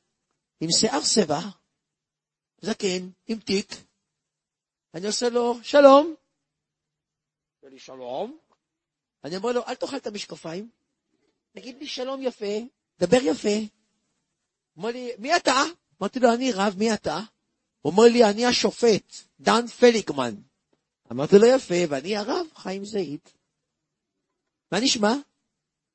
עם 0.61 0.69
שיער 0.71 1.03
שיבה, 1.03 1.41
זקן, 2.61 3.11
עם 3.27 3.39
תיק, 3.39 3.69
אני 4.95 5.07
עושה 5.07 5.29
לו, 5.29 5.55
שלום. 5.63 6.15
אומר 7.63 7.73
לי, 7.73 7.79
שלום. 7.79 8.39
אני 9.25 9.37
אומר 9.37 9.53
לו, 9.53 9.67
אל 9.67 9.75
תאכל 9.75 9.97
את 9.97 10.07
המשקפיים, 10.07 10.71
תגיד 11.53 11.77
לי 11.79 11.87
שלום 11.87 12.23
יפה, 12.23 12.57
דבר 13.01 13.19
יפה. 13.23 13.49
אומר 14.77 14.89
לי, 14.91 15.11
מי 15.19 15.37
אתה? 15.37 15.63
אמרתי 16.01 16.21
לו, 16.21 16.35
אני 16.35 16.53
רב, 16.53 16.75
מי 16.79 16.95
אתה? 16.95 17.21
הוא 17.83 17.93
אומר 17.93 18.05
לי, 18.13 18.25
אני 18.25 18.47
השופט, 18.47 19.15
דן 19.41 19.67
פליגמן. 19.67 20.35
אמרתי 21.13 21.37
לו, 21.39 21.47
יפה, 21.47 21.75
ואני 21.89 22.17
הרב, 22.17 22.47
חיים 22.55 22.85
זעיד. 22.85 23.21
מה 24.73 24.81
נשמע? 24.81 25.13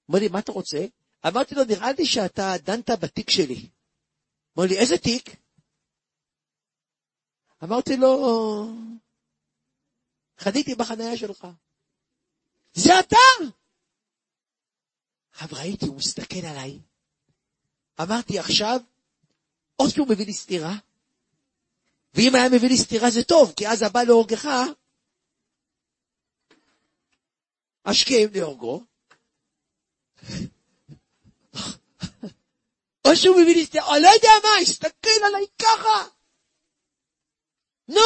אומר 0.07 0.19
לי, 0.19 0.27
מה 0.27 0.39
אתה 0.39 0.51
רוצה? 0.51 0.85
אמרתי 1.27 1.55
לו, 1.55 1.63
נראה 1.63 1.91
לי 1.91 2.05
שאתה 2.05 2.53
דנת 2.63 2.89
בתיק 2.89 3.29
שלי. 3.29 3.69
אמר 4.57 4.67
לי, 4.67 4.79
איזה 4.79 4.97
תיק? 4.97 5.35
אמרתי 7.63 7.97
לו, 7.97 8.67
חניתי 10.37 10.75
בחניה 10.75 11.17
שלך. 11.17 11.47
זה 12.73 12.99
אתה! 12.99 13.17
עכשיו 15.31 15.47
ראיתי, 15.51 15.85
הוא 15.85 15.95
מסתכל 15.95 16.45
עליי. 16.45 16.79
אמרתי, 18.01 18.39
עכשיו, 18.39 18.79
או 19.79 19.89
שהוא 19.89 20.07
מביא 20.07 20.25
לי 20.25 20.33
סטירה, 20.33 20.73
ואם 22.13 22.35
היה 22.35 22.49
מביא 22.49 22.69
לי 22.69 22.77
סטירה 22.77 23.09
זה 23.09 23.23
טוב, 23.23 23.53
כי 23.57 23.67
אז 23.67 23.81
הבא 23.81 24.03
להורגך, 24.03 24.47
השכם 27.85 28.27
להורגו. 28.33 28.83
או 33.05 33.15
שהוא 33.15 33.41
מביא 33.41 33.55
לי 33.55 33.65
סטירה, 33.65 33.95
אני 33.95 34.03
לא 34.03 34.09
יודע 34.09 34.29
מה, 34.43 34.49
הסתכל 34.61 35.25
עליי 35.27 35.45
ככה. 35.59 36.07
נו! 37.87 38.01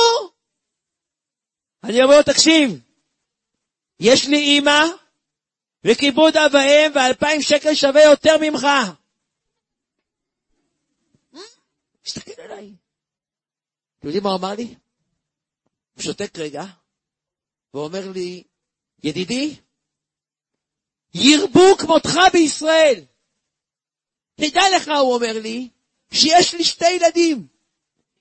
אני 1.84 2.04
אומר 2.04 2.17
לו, 2.17 2.24
תקשיב, 2.24 2.80
יש 4.00 4.28
לי 4.28 4.38
אימא, 4.38 4.86
וכיבוד 5.84 6.38
אב 6.38 6.54
ואם, 6.54 6.91
ואלפיים 6.95 7.41
שקל 7.41 7.76
שווה 7.76 8.04
יותר 8.04 8.36
ממך. 8.41 8.67
מסתכל 12.06 12.41
עליי. 12.41 12.71
אתם 14.06 14.13
יודעים 14.13 14.24
מה 14.24 14.30
הוא 14.30 14.39
אמר 14.39 14.56
לי? 14.56 14.76
הוא 15.96 16.04
שותק 16.04 16.38
רגע, 16.38 16.63
ואומר 17.74 18.12
לי, 18.12 18.44
ידידי, 19.04 19.56
ירבו 21.13 21.78
כמותך 21.80 22.20
בישראל. 22.34 23.06
תדע 24.36 24.62
לך, 24.76 24.88
הוא 24.88 25.13
אומר 25.13 25.34
לי, 25.41 25.70
שיש 26.12 26.54
לי 26.56 26.63
שתי 26.63 26.91
ילדים. 26.91 27.48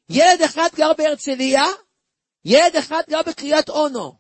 ילד 0.09 0.43
אחד 0.45 0.69
גר 0.75 0.93
בהרצליה, 0.93 1.65
ילד 2.45 2.77
אחד 2.77 3.03
גר 3.09 3.23
בקריית 3.23 3.69
אונו. 3.69 4.19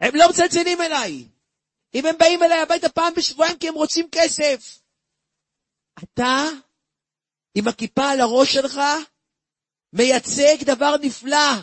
הם 0.00 0.14
לא 0.14 0.28
מצלצלים 0.28 0.80
אליי. 0.80 1.28
אם 1.94 2.06
הם 2.06 2.18
באים 2.18 2.42
אליי 2.42 2.60
הביתה 2.60 2.88
פעם 2.88 3.14
בשבועיים 3.16 3.58
כי 3.58 3.68
הם 3.68 3.74
רוצים 3.74 4.08
כסף. 4.12 4.82
אתה, 6.02 6.44
עם 7.54 7.68
הכיפה 7.68 8.10
על 8.10 8.20
הראש 8.20 8.54
שלך, 8.54 8.80
מייצג 9.92 10.64
דבר 10.64 10.96
נפלא. 11.02 11.54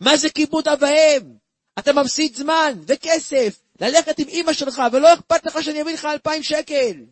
מה 0.00 0.16
זה 0.16 0.30
כיבוד 0.30 0.68
אב 0.68 0.78
ואם? 0.82 1.36
אתה 1.78 1.92
מפסיד 1.92 2.36
זמן 2.36 2.72
וכסף 2.86 3.62
ללכת 3.80 4.18
עם 4.18 4.28
אמא 4.28 4.52
שלך, 4.52 4.82
ולא 4.92 5.14
אכפת 5.14 5.46
לך 5.46 5.62
שאני 5.62 5.82
אביא 5.82 5.94
לך 5.94 6.04
אלפיים 6.04 6.42
שקל. 6.42 7.06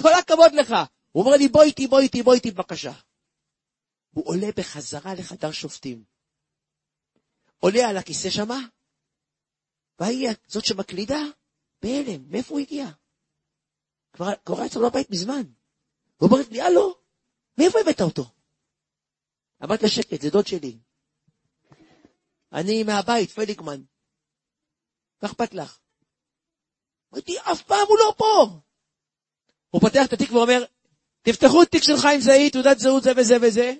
כל 0.00 0.12
הכבוד 0.14 0.52
לך. 0.52 0.74
הוא 1.12 1.24
אומר 1.24 1.36
לי, 1.36 1.48
בוא 1.48 1.62
איתי, 1.62 1.86
בוא 1.86 2.00
איתי, 2.00 2.22
בוא 2.22 2.34
איתי 2.34 2.50
בבקשה. 2.50 2.92
הוא 4.10 4.24
עולה 4.26 4.46
בחזרה 4.56 5.14
לחדר 5.14 5.52
שופטים. 5.52 6.04
עולה 7.58 7.88
על 7.88 7.96
הכיסא 7.96 8.30
שמה, 8.30 8.58
והיא 9.98 10.28
זאת 10.46 10.64
שמקלידה, 10.64 11.20
בהלם, 11.82 12.30
מאיפה 12.30 12.54
הוא 12.54 12.60
הגיע? 12.60 12.86
כבר, 14.12 14.26
כבר 14.44 14.56
היה 14.56 14.66
אצלו 14.66 14.90
בבית 14.90 15.10
מזמן. 15.10 15.42
הוא 16.16 16.28
אומר 16.28 16.38
לי, 16.50 16.60
הלו, 16.60 16.94
מאיפה 17.58 17.78
הבאת 17.80 18.00
אותו? 18.00 18.24
אמרתי 19.64 19.82
לה, 19.82 19.90
שקט, 19.90 20.20
זה 20.20 20.30
דוד 20.30 20.46
שלי. 20.46 20.78
אני 22.52 22.82
מהבית, 22.82 23.30
פליגמן. 23.30 23.82
מה 25.22 25.28
אכפת 25.28 25.54
לך? 25.54 25.78
אמרתי, 27.12 27.38
אף 27.38 27.62
פעם 27.62 27.86
הוא 27.88 27.98
לא 27.98 28.14
פה. 28.16 28.60
הוא 29.70 29.80
פותח 29.80 30.06
את 30.06 30.12
התיק 30.12 30.32
ואומר, 30.32 30.64
תפתחו 31.22 31.64
תיק 31.64 31.82
של 31.82 31.96
חיים 31.96 32.20
זעי, 32.20 32.50
תעודת 32.50 32.78
זהות 32.78 33.02
זה 33.02 33.12
וזה 33.16 33.34
וזה. 33.42 33.74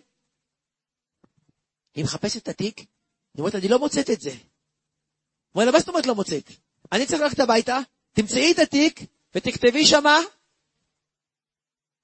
היא 1.95 2.05
מחפשת 2.05 2.43
את 2.43 2.49
התיק, 2.49 2.79
היא 2.79 2.87
אומרת, 3.39 3.55
אני 3.55 3.69
לא 3.69 3.79
מוצאת 3.79 4.11
את 4.11 4.21
זה. 4.21 4.31
אומר 5.55 5.65
לה, 5.65 5.73
מה 5.73 5.79
זאת 5.79 5.89
אומרת 5.89 6.07
לא 6.07 6.15
מוצאת? 6.15 6.51
אני 6.93 7.07
צריך 7.07 7.23
ללכת 7.23 7.39
הביתה, 7.39 7.79
תמצאי 8.13 8.53
את 8.53 8.59
התיק 8.59 9.01
ותכתבי 9.35 9.87
שמה, 9.87 10.19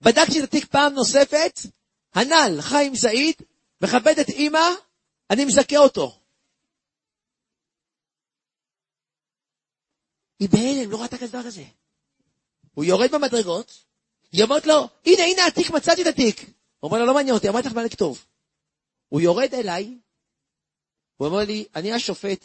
בדקתי 0.00 0.38
את 0.38 0.44
התיק 0.44 0.64
פעם 0.64 0.92
נוספת, 0.94 1.60
הנ"ל, 2.14 2.60
חיים 2.60 2.94
זעיד, 2.94 3.34
מכבד 3.82 4.18
את 4.20 4.28
אימא, 4.28 4.68
אני 5.30 5.44
מזכה 5.44 5.76
אותו. 5.76 6.20
היא 10.38 10.48
בהלם, 10.48 10.90
לא 10.90 11.02
ראתה 11.02 11.18
כזה 11.18 11.32
דבר 11.32 11.46
כזה. 11.46 11.64
הוא 12.74 12.84
יורד 12.84 13.10
במדרגות, 13.12 13.84
היא 14.32 14.44
אומרת 14.44 14.66
לו, 14.66 14.88
הנה, 15.06 15.22
הנה 15.22 15.46
התיק, 15.46 15.70
מצאתי 15.70 16.02
את 16.02 16.06
התיק. 16.06 16.40
הוא 16.40 16.90
אומר 16.90 16.98
לה, 16.98 17.06
לא 17.06 17.14
מעניין 17.14 17.34
אותי, 17.34 17.48
אמרתי 17.48 17.68
לך 17.68 17.74
מה 17.74 17.84
לכתוב. 17.84 18.24
הוא 19.08 19.20
יורד 19.20 19.54
אליי, 19.54 19.98
הוא 21.16 21.28
אומר 21.28 21.44
לי, 21.44 21.66
אני 21.74 21.92
השופט, 21.92 22.44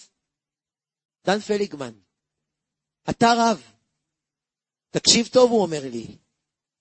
דן 1.26 1.40
פליגמן, 1.40 1.94
אתה 3.10 3.28
רב, 3.38 3.72
תקשיב 4.90 5.28
טוב, 5.28 5.52
הוא 5.52 5.62
אומר 5.62 5.82
לי. 5.84 6.18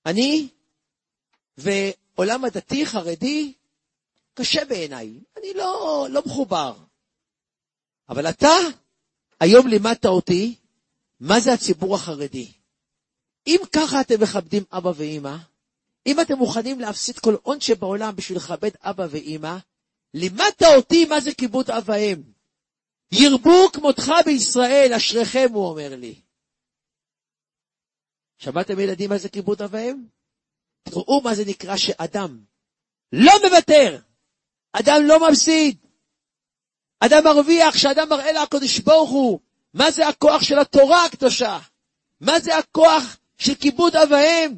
אני 0.06 0.48
ועולם 1.56 2.44
הדתי, 2.44 2.86
חרדי, 2.86 3.54
קשה 4.34 4.64
בעיניי. 4.64 5.20
אני 5.36 5.54
לא, 5.54 6.06
לא 6.10 6.22
מחובר. 6.26 6.74
אבל 8.08 8.28
אתה, 8.28 8.48
היום 9.40 9.66
לימדת 9.66 10.06
אותי 10.06 10.54
מה 11.20 11.40
זה 11.40 11.52
הציבור 11.52 11.94
החרדי. 11.94 12.52
אם 13.46 13.60
ככה 13.76 14.00
אתם 14.00 14.22
מכבדים 14.22 14.64
אבא 14.72 14.92
ואימא, 14.96 15.36
אם 16.06 16.20
אתם 16.20 16.34
מוכנים 16.34 16.80
להפסיד 16.80 17.18
כל 17.18 17.36
הון 17.42 17.60
שבעולם 17.60 18.16
בשביל 18.16 18.38
לכבד 18.38 18.70
אבא 18.80 19.06
ואימא, 19.10 19.56
לימדת 20.14 20.62
אותי 20.76 21.04
מה 21.04 21.20
זה 21.20 21.34
כיבוד 21.34 21.70
אב 21.70 21.84
ואם. 21.86 22.22
ירבו 23.12 23.72
כמותך 23.72 24.12
בישראל, 24.24 24.92
אשריכם, 24.96 25.48
הוא 25.52 25.68
אומר 25.68 25.96
לי. 25.96 26.20
שמעתם 28.38 28.80
ילדים 28.80 29.10
מה 29.10 29.18
זה 29.18 29.28
כיבוד 29.28 29.62
אב 29.62 29.70
ואם? 29.72 30.04
תראו 30.82 31.20
מה 31.20 31.34
זה 31.34 31.42
נקרא 31.46 31.76
שאדם 31.76 32.44
לא 33.12 33.32
מוותר, 33.44 33.98
אדם 34.72 35.02
לא 35.04 35.28
מפסיד, 35.28 35.76
אדם 37.00 37.24
מרוויח, 37.24 37.76
שאדם 37.76 38.08
מראה 38.08 38.32
לקדוש 38.32 38.78
ברוך 38.78 39.10
הוא 39.10 39.40
מה 39.74 39.90
זה 39.90 40.08
הכוח 40.08 40.42
של 40.42 40.58
התורה 40.58 41.04
הקדושה, 41.04 41.58
מה 42.20 42.40
זה 42.40 42.58
הכוח 42.58 43.16
של 43.38 43.54
כיבוד 43.54 43.96
אב 43.96 44.10
ואם. 44.10 44.54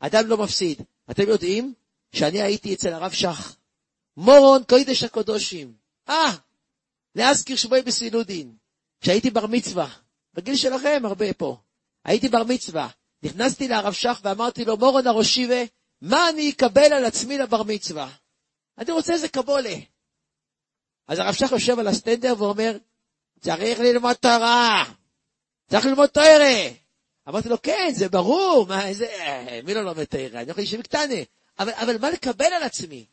אדם 0.00 0.26
לא 0.26 0.36
מפסיד. 0.36 0.82
אתם 1.10 1.28
יודעים 1.28 1.74
שאני 2.12 2.42
הייתי 2.42 2.74
אצל 2.74 2.92
הרב 2.92 3.12
שך, 3.12 3.56
מורון 4.16 4.62
קוידש 4.68 5.02
הקדושים. 5.02 5.72
אה, 6.08 6.32
להזכיר 7.14 7.56
שבוי 7.56 7.82
בסילודין, 7.82 8.56
כשהייתי 9.00 9.30
בר 9.30 9.46
מצווה, 9.46 9.88
בגיל 10.34 10.56
שלכם 10.56 11.02
הרבה 11.04 11.32
פה, 11.32 11.56
הייתי 12.04 12.28
בר 12.28 12.44
מצווה, 12.44 12.88
נכנסתי 13.22 13.68
לרב 13.68 13.92
שך 13.92 14.20
ואמרתי 14.24 14.64
לו, 14.64 14.76
מורון 14.76 15.06
הראשיבה, 15.06 15.62
מה 16.02 16.28
אני 16.28 16.50
אקבל 16.50 16.92
על 16.92 17.04
עצמי 17.04 17.38
לבר 17.38 17.62
מצווה? 17.62 18.08
אני 18.78 18.92
רוצה 18.92 19.12
איזה 19.12 19.28
קבולה. 19.28 19.74
אז 21.06 21.18
הרב 21.18 21.34
שך 21.34 21.52
יושב 21.52 21.78
על 21.78 21.88
הסטנדר 21.88 22.34
ואומר, 22.38 22.76
צריך 23.40 23.80
ללמוד 23.80 24.16
תורה, 24.16 24.84
צריך 25.68 25.86
ללמוד 25.86 26.08
תורה. 26.08 26.68
אמרתי 27.28 27.48
לו, 27.48 27.62
כן, 27.62 27.90
זה 27.94 28.08
ברור, 28.08 28.66
מה, 28.68 28.88
איזה, 28.88 29.06
מי 29.64 29.74
לא 29.74 29.82
לומד 29.82 30.04
תורה? 30.04 30.40
אני 30.40 30.50
יכול 30.50 30.62
להישב 30.62 30.82
קטנה. 30.82 31.14
אבל, 31.58 31.72
אבל 31.72 31.98
מה 31.98 32.10
לקבל 32.10 32.52
על 32.52 32.62
עצמי? 32.62 33.06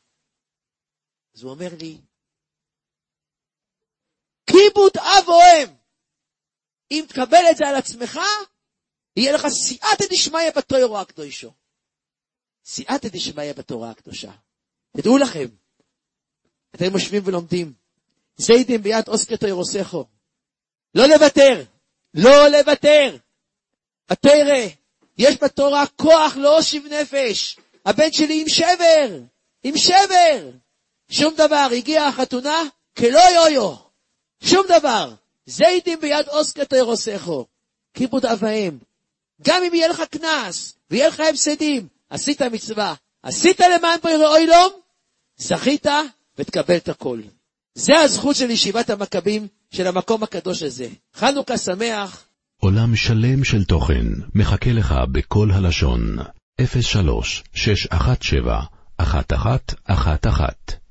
אז 1.36 1.44
הוא 1.44 1.52
אומר 1.52 1.70
לי, 1.80 1.98
כיבוד 4.48 4.98
אב 4.98 5.28
או 5.28 5.40
אם. 5.42 5.76
אם 6.92 7.06
תקבל 7.10 7.44
את 7.52 7.58
זה 7.58 7.68
על 7.68 7.76
עצמך, 7.76 8.20
יהיה 9.16 9.34
לך 9.34 9.48
סייעתא 9.48 10.06
דשמיא 10.12 10.52
בתורה 10.56 11.02
הקדושו. 11.02 11.52
סייעתא 12.66 13.08
דשמיא 13.08 13.54
בתורה 13.54 13.92
הקדושה. 13.92 14.32
תדעו 14.98 15.18
לכם, 15.18 15.46
אתם 16.76 16.94
יושבים 16.94 17.22
ולומדים, 17.26 17.74
זיידים 18.38 18.82
ביד 18.82 19.08
אוסקר 19.08 19.36
תוירוסכו. 19.36 20.06
לא 20.96 21.06
לוותר, 21.06 21.64
לא 22.14 22.48
לוותר. 22.48 23.18
התרא, 24.10 24.68
יש 25.18 25.36
בתורה 25.44 25.84
כוח 25.96 26.38
להושיב 26.38 26.86
נפש. 26.94 27.58
הבן 27.86 28.12
שלי 28.12 28.42
עם 28.42 28.50
שבר, 28.50 29.20
עם 29.64 29.78
שבר. 29.78 30.50
שום 31.10 31.34
דבר, 31.38 31.68
הגיעה 31.78 32.08
החתונה, 32.08 32.62
כלא 32.98 33.20
יויו. 33.36 33.76
שום 34.44 34.66
דבר. 34.68 35.14
זיידים 35.46 36.00
ביד 36.00 36.28
אוסקר 36.28 36.64
תוירוסכו. 36.64 37.46
כיבוד 37.94 38.26
אב 38.26 38.38
ואם. 38.42 38.78
גם 39.42 39.64
אם 39.64 39.74
יהיה 39.74 39.88
לך 39.88 40.02
קנס, 40.02 40.74
ויהיה 40.92 41.08
לך 41.08 41.20
הפסדים, 41.20 41.88
עשית 42.10 42.42
מצווה, 42.42 42.94
עשית 43.24 43.60
למען 43.60 44.00
פרי 44.00 44.26
אוילום, 44.26 44.85
זכית 45.38 45.86
ותקבל 46.38 46.78
את 46.78 46.90
הכל. 46.90 47.20
זה 47.76 48.00
הזכות 48.00 48.36
של 48.36 48.50
ישיבת 48.50 48.90
המכבים, 48.90 49.48
של 49.72 49.88
המקום 49.88 50.24
הקדוש 50.24 50.64
הזה. 50.64 50.88
חנוכה 51.16 51.58
שמח. 51.58 52.24
עולם 52.62 52.96
שלם 52.96 53.44
של 53.44 53.64
תוכן 53.64 54.06
מחכה 54.36 54.72
לך 54.72 54.96
בכל 55.12 55.52
הלשון, 55.52 56.18
03 56.82 57.44
617 57.54 58.64
1111 59.00 60.85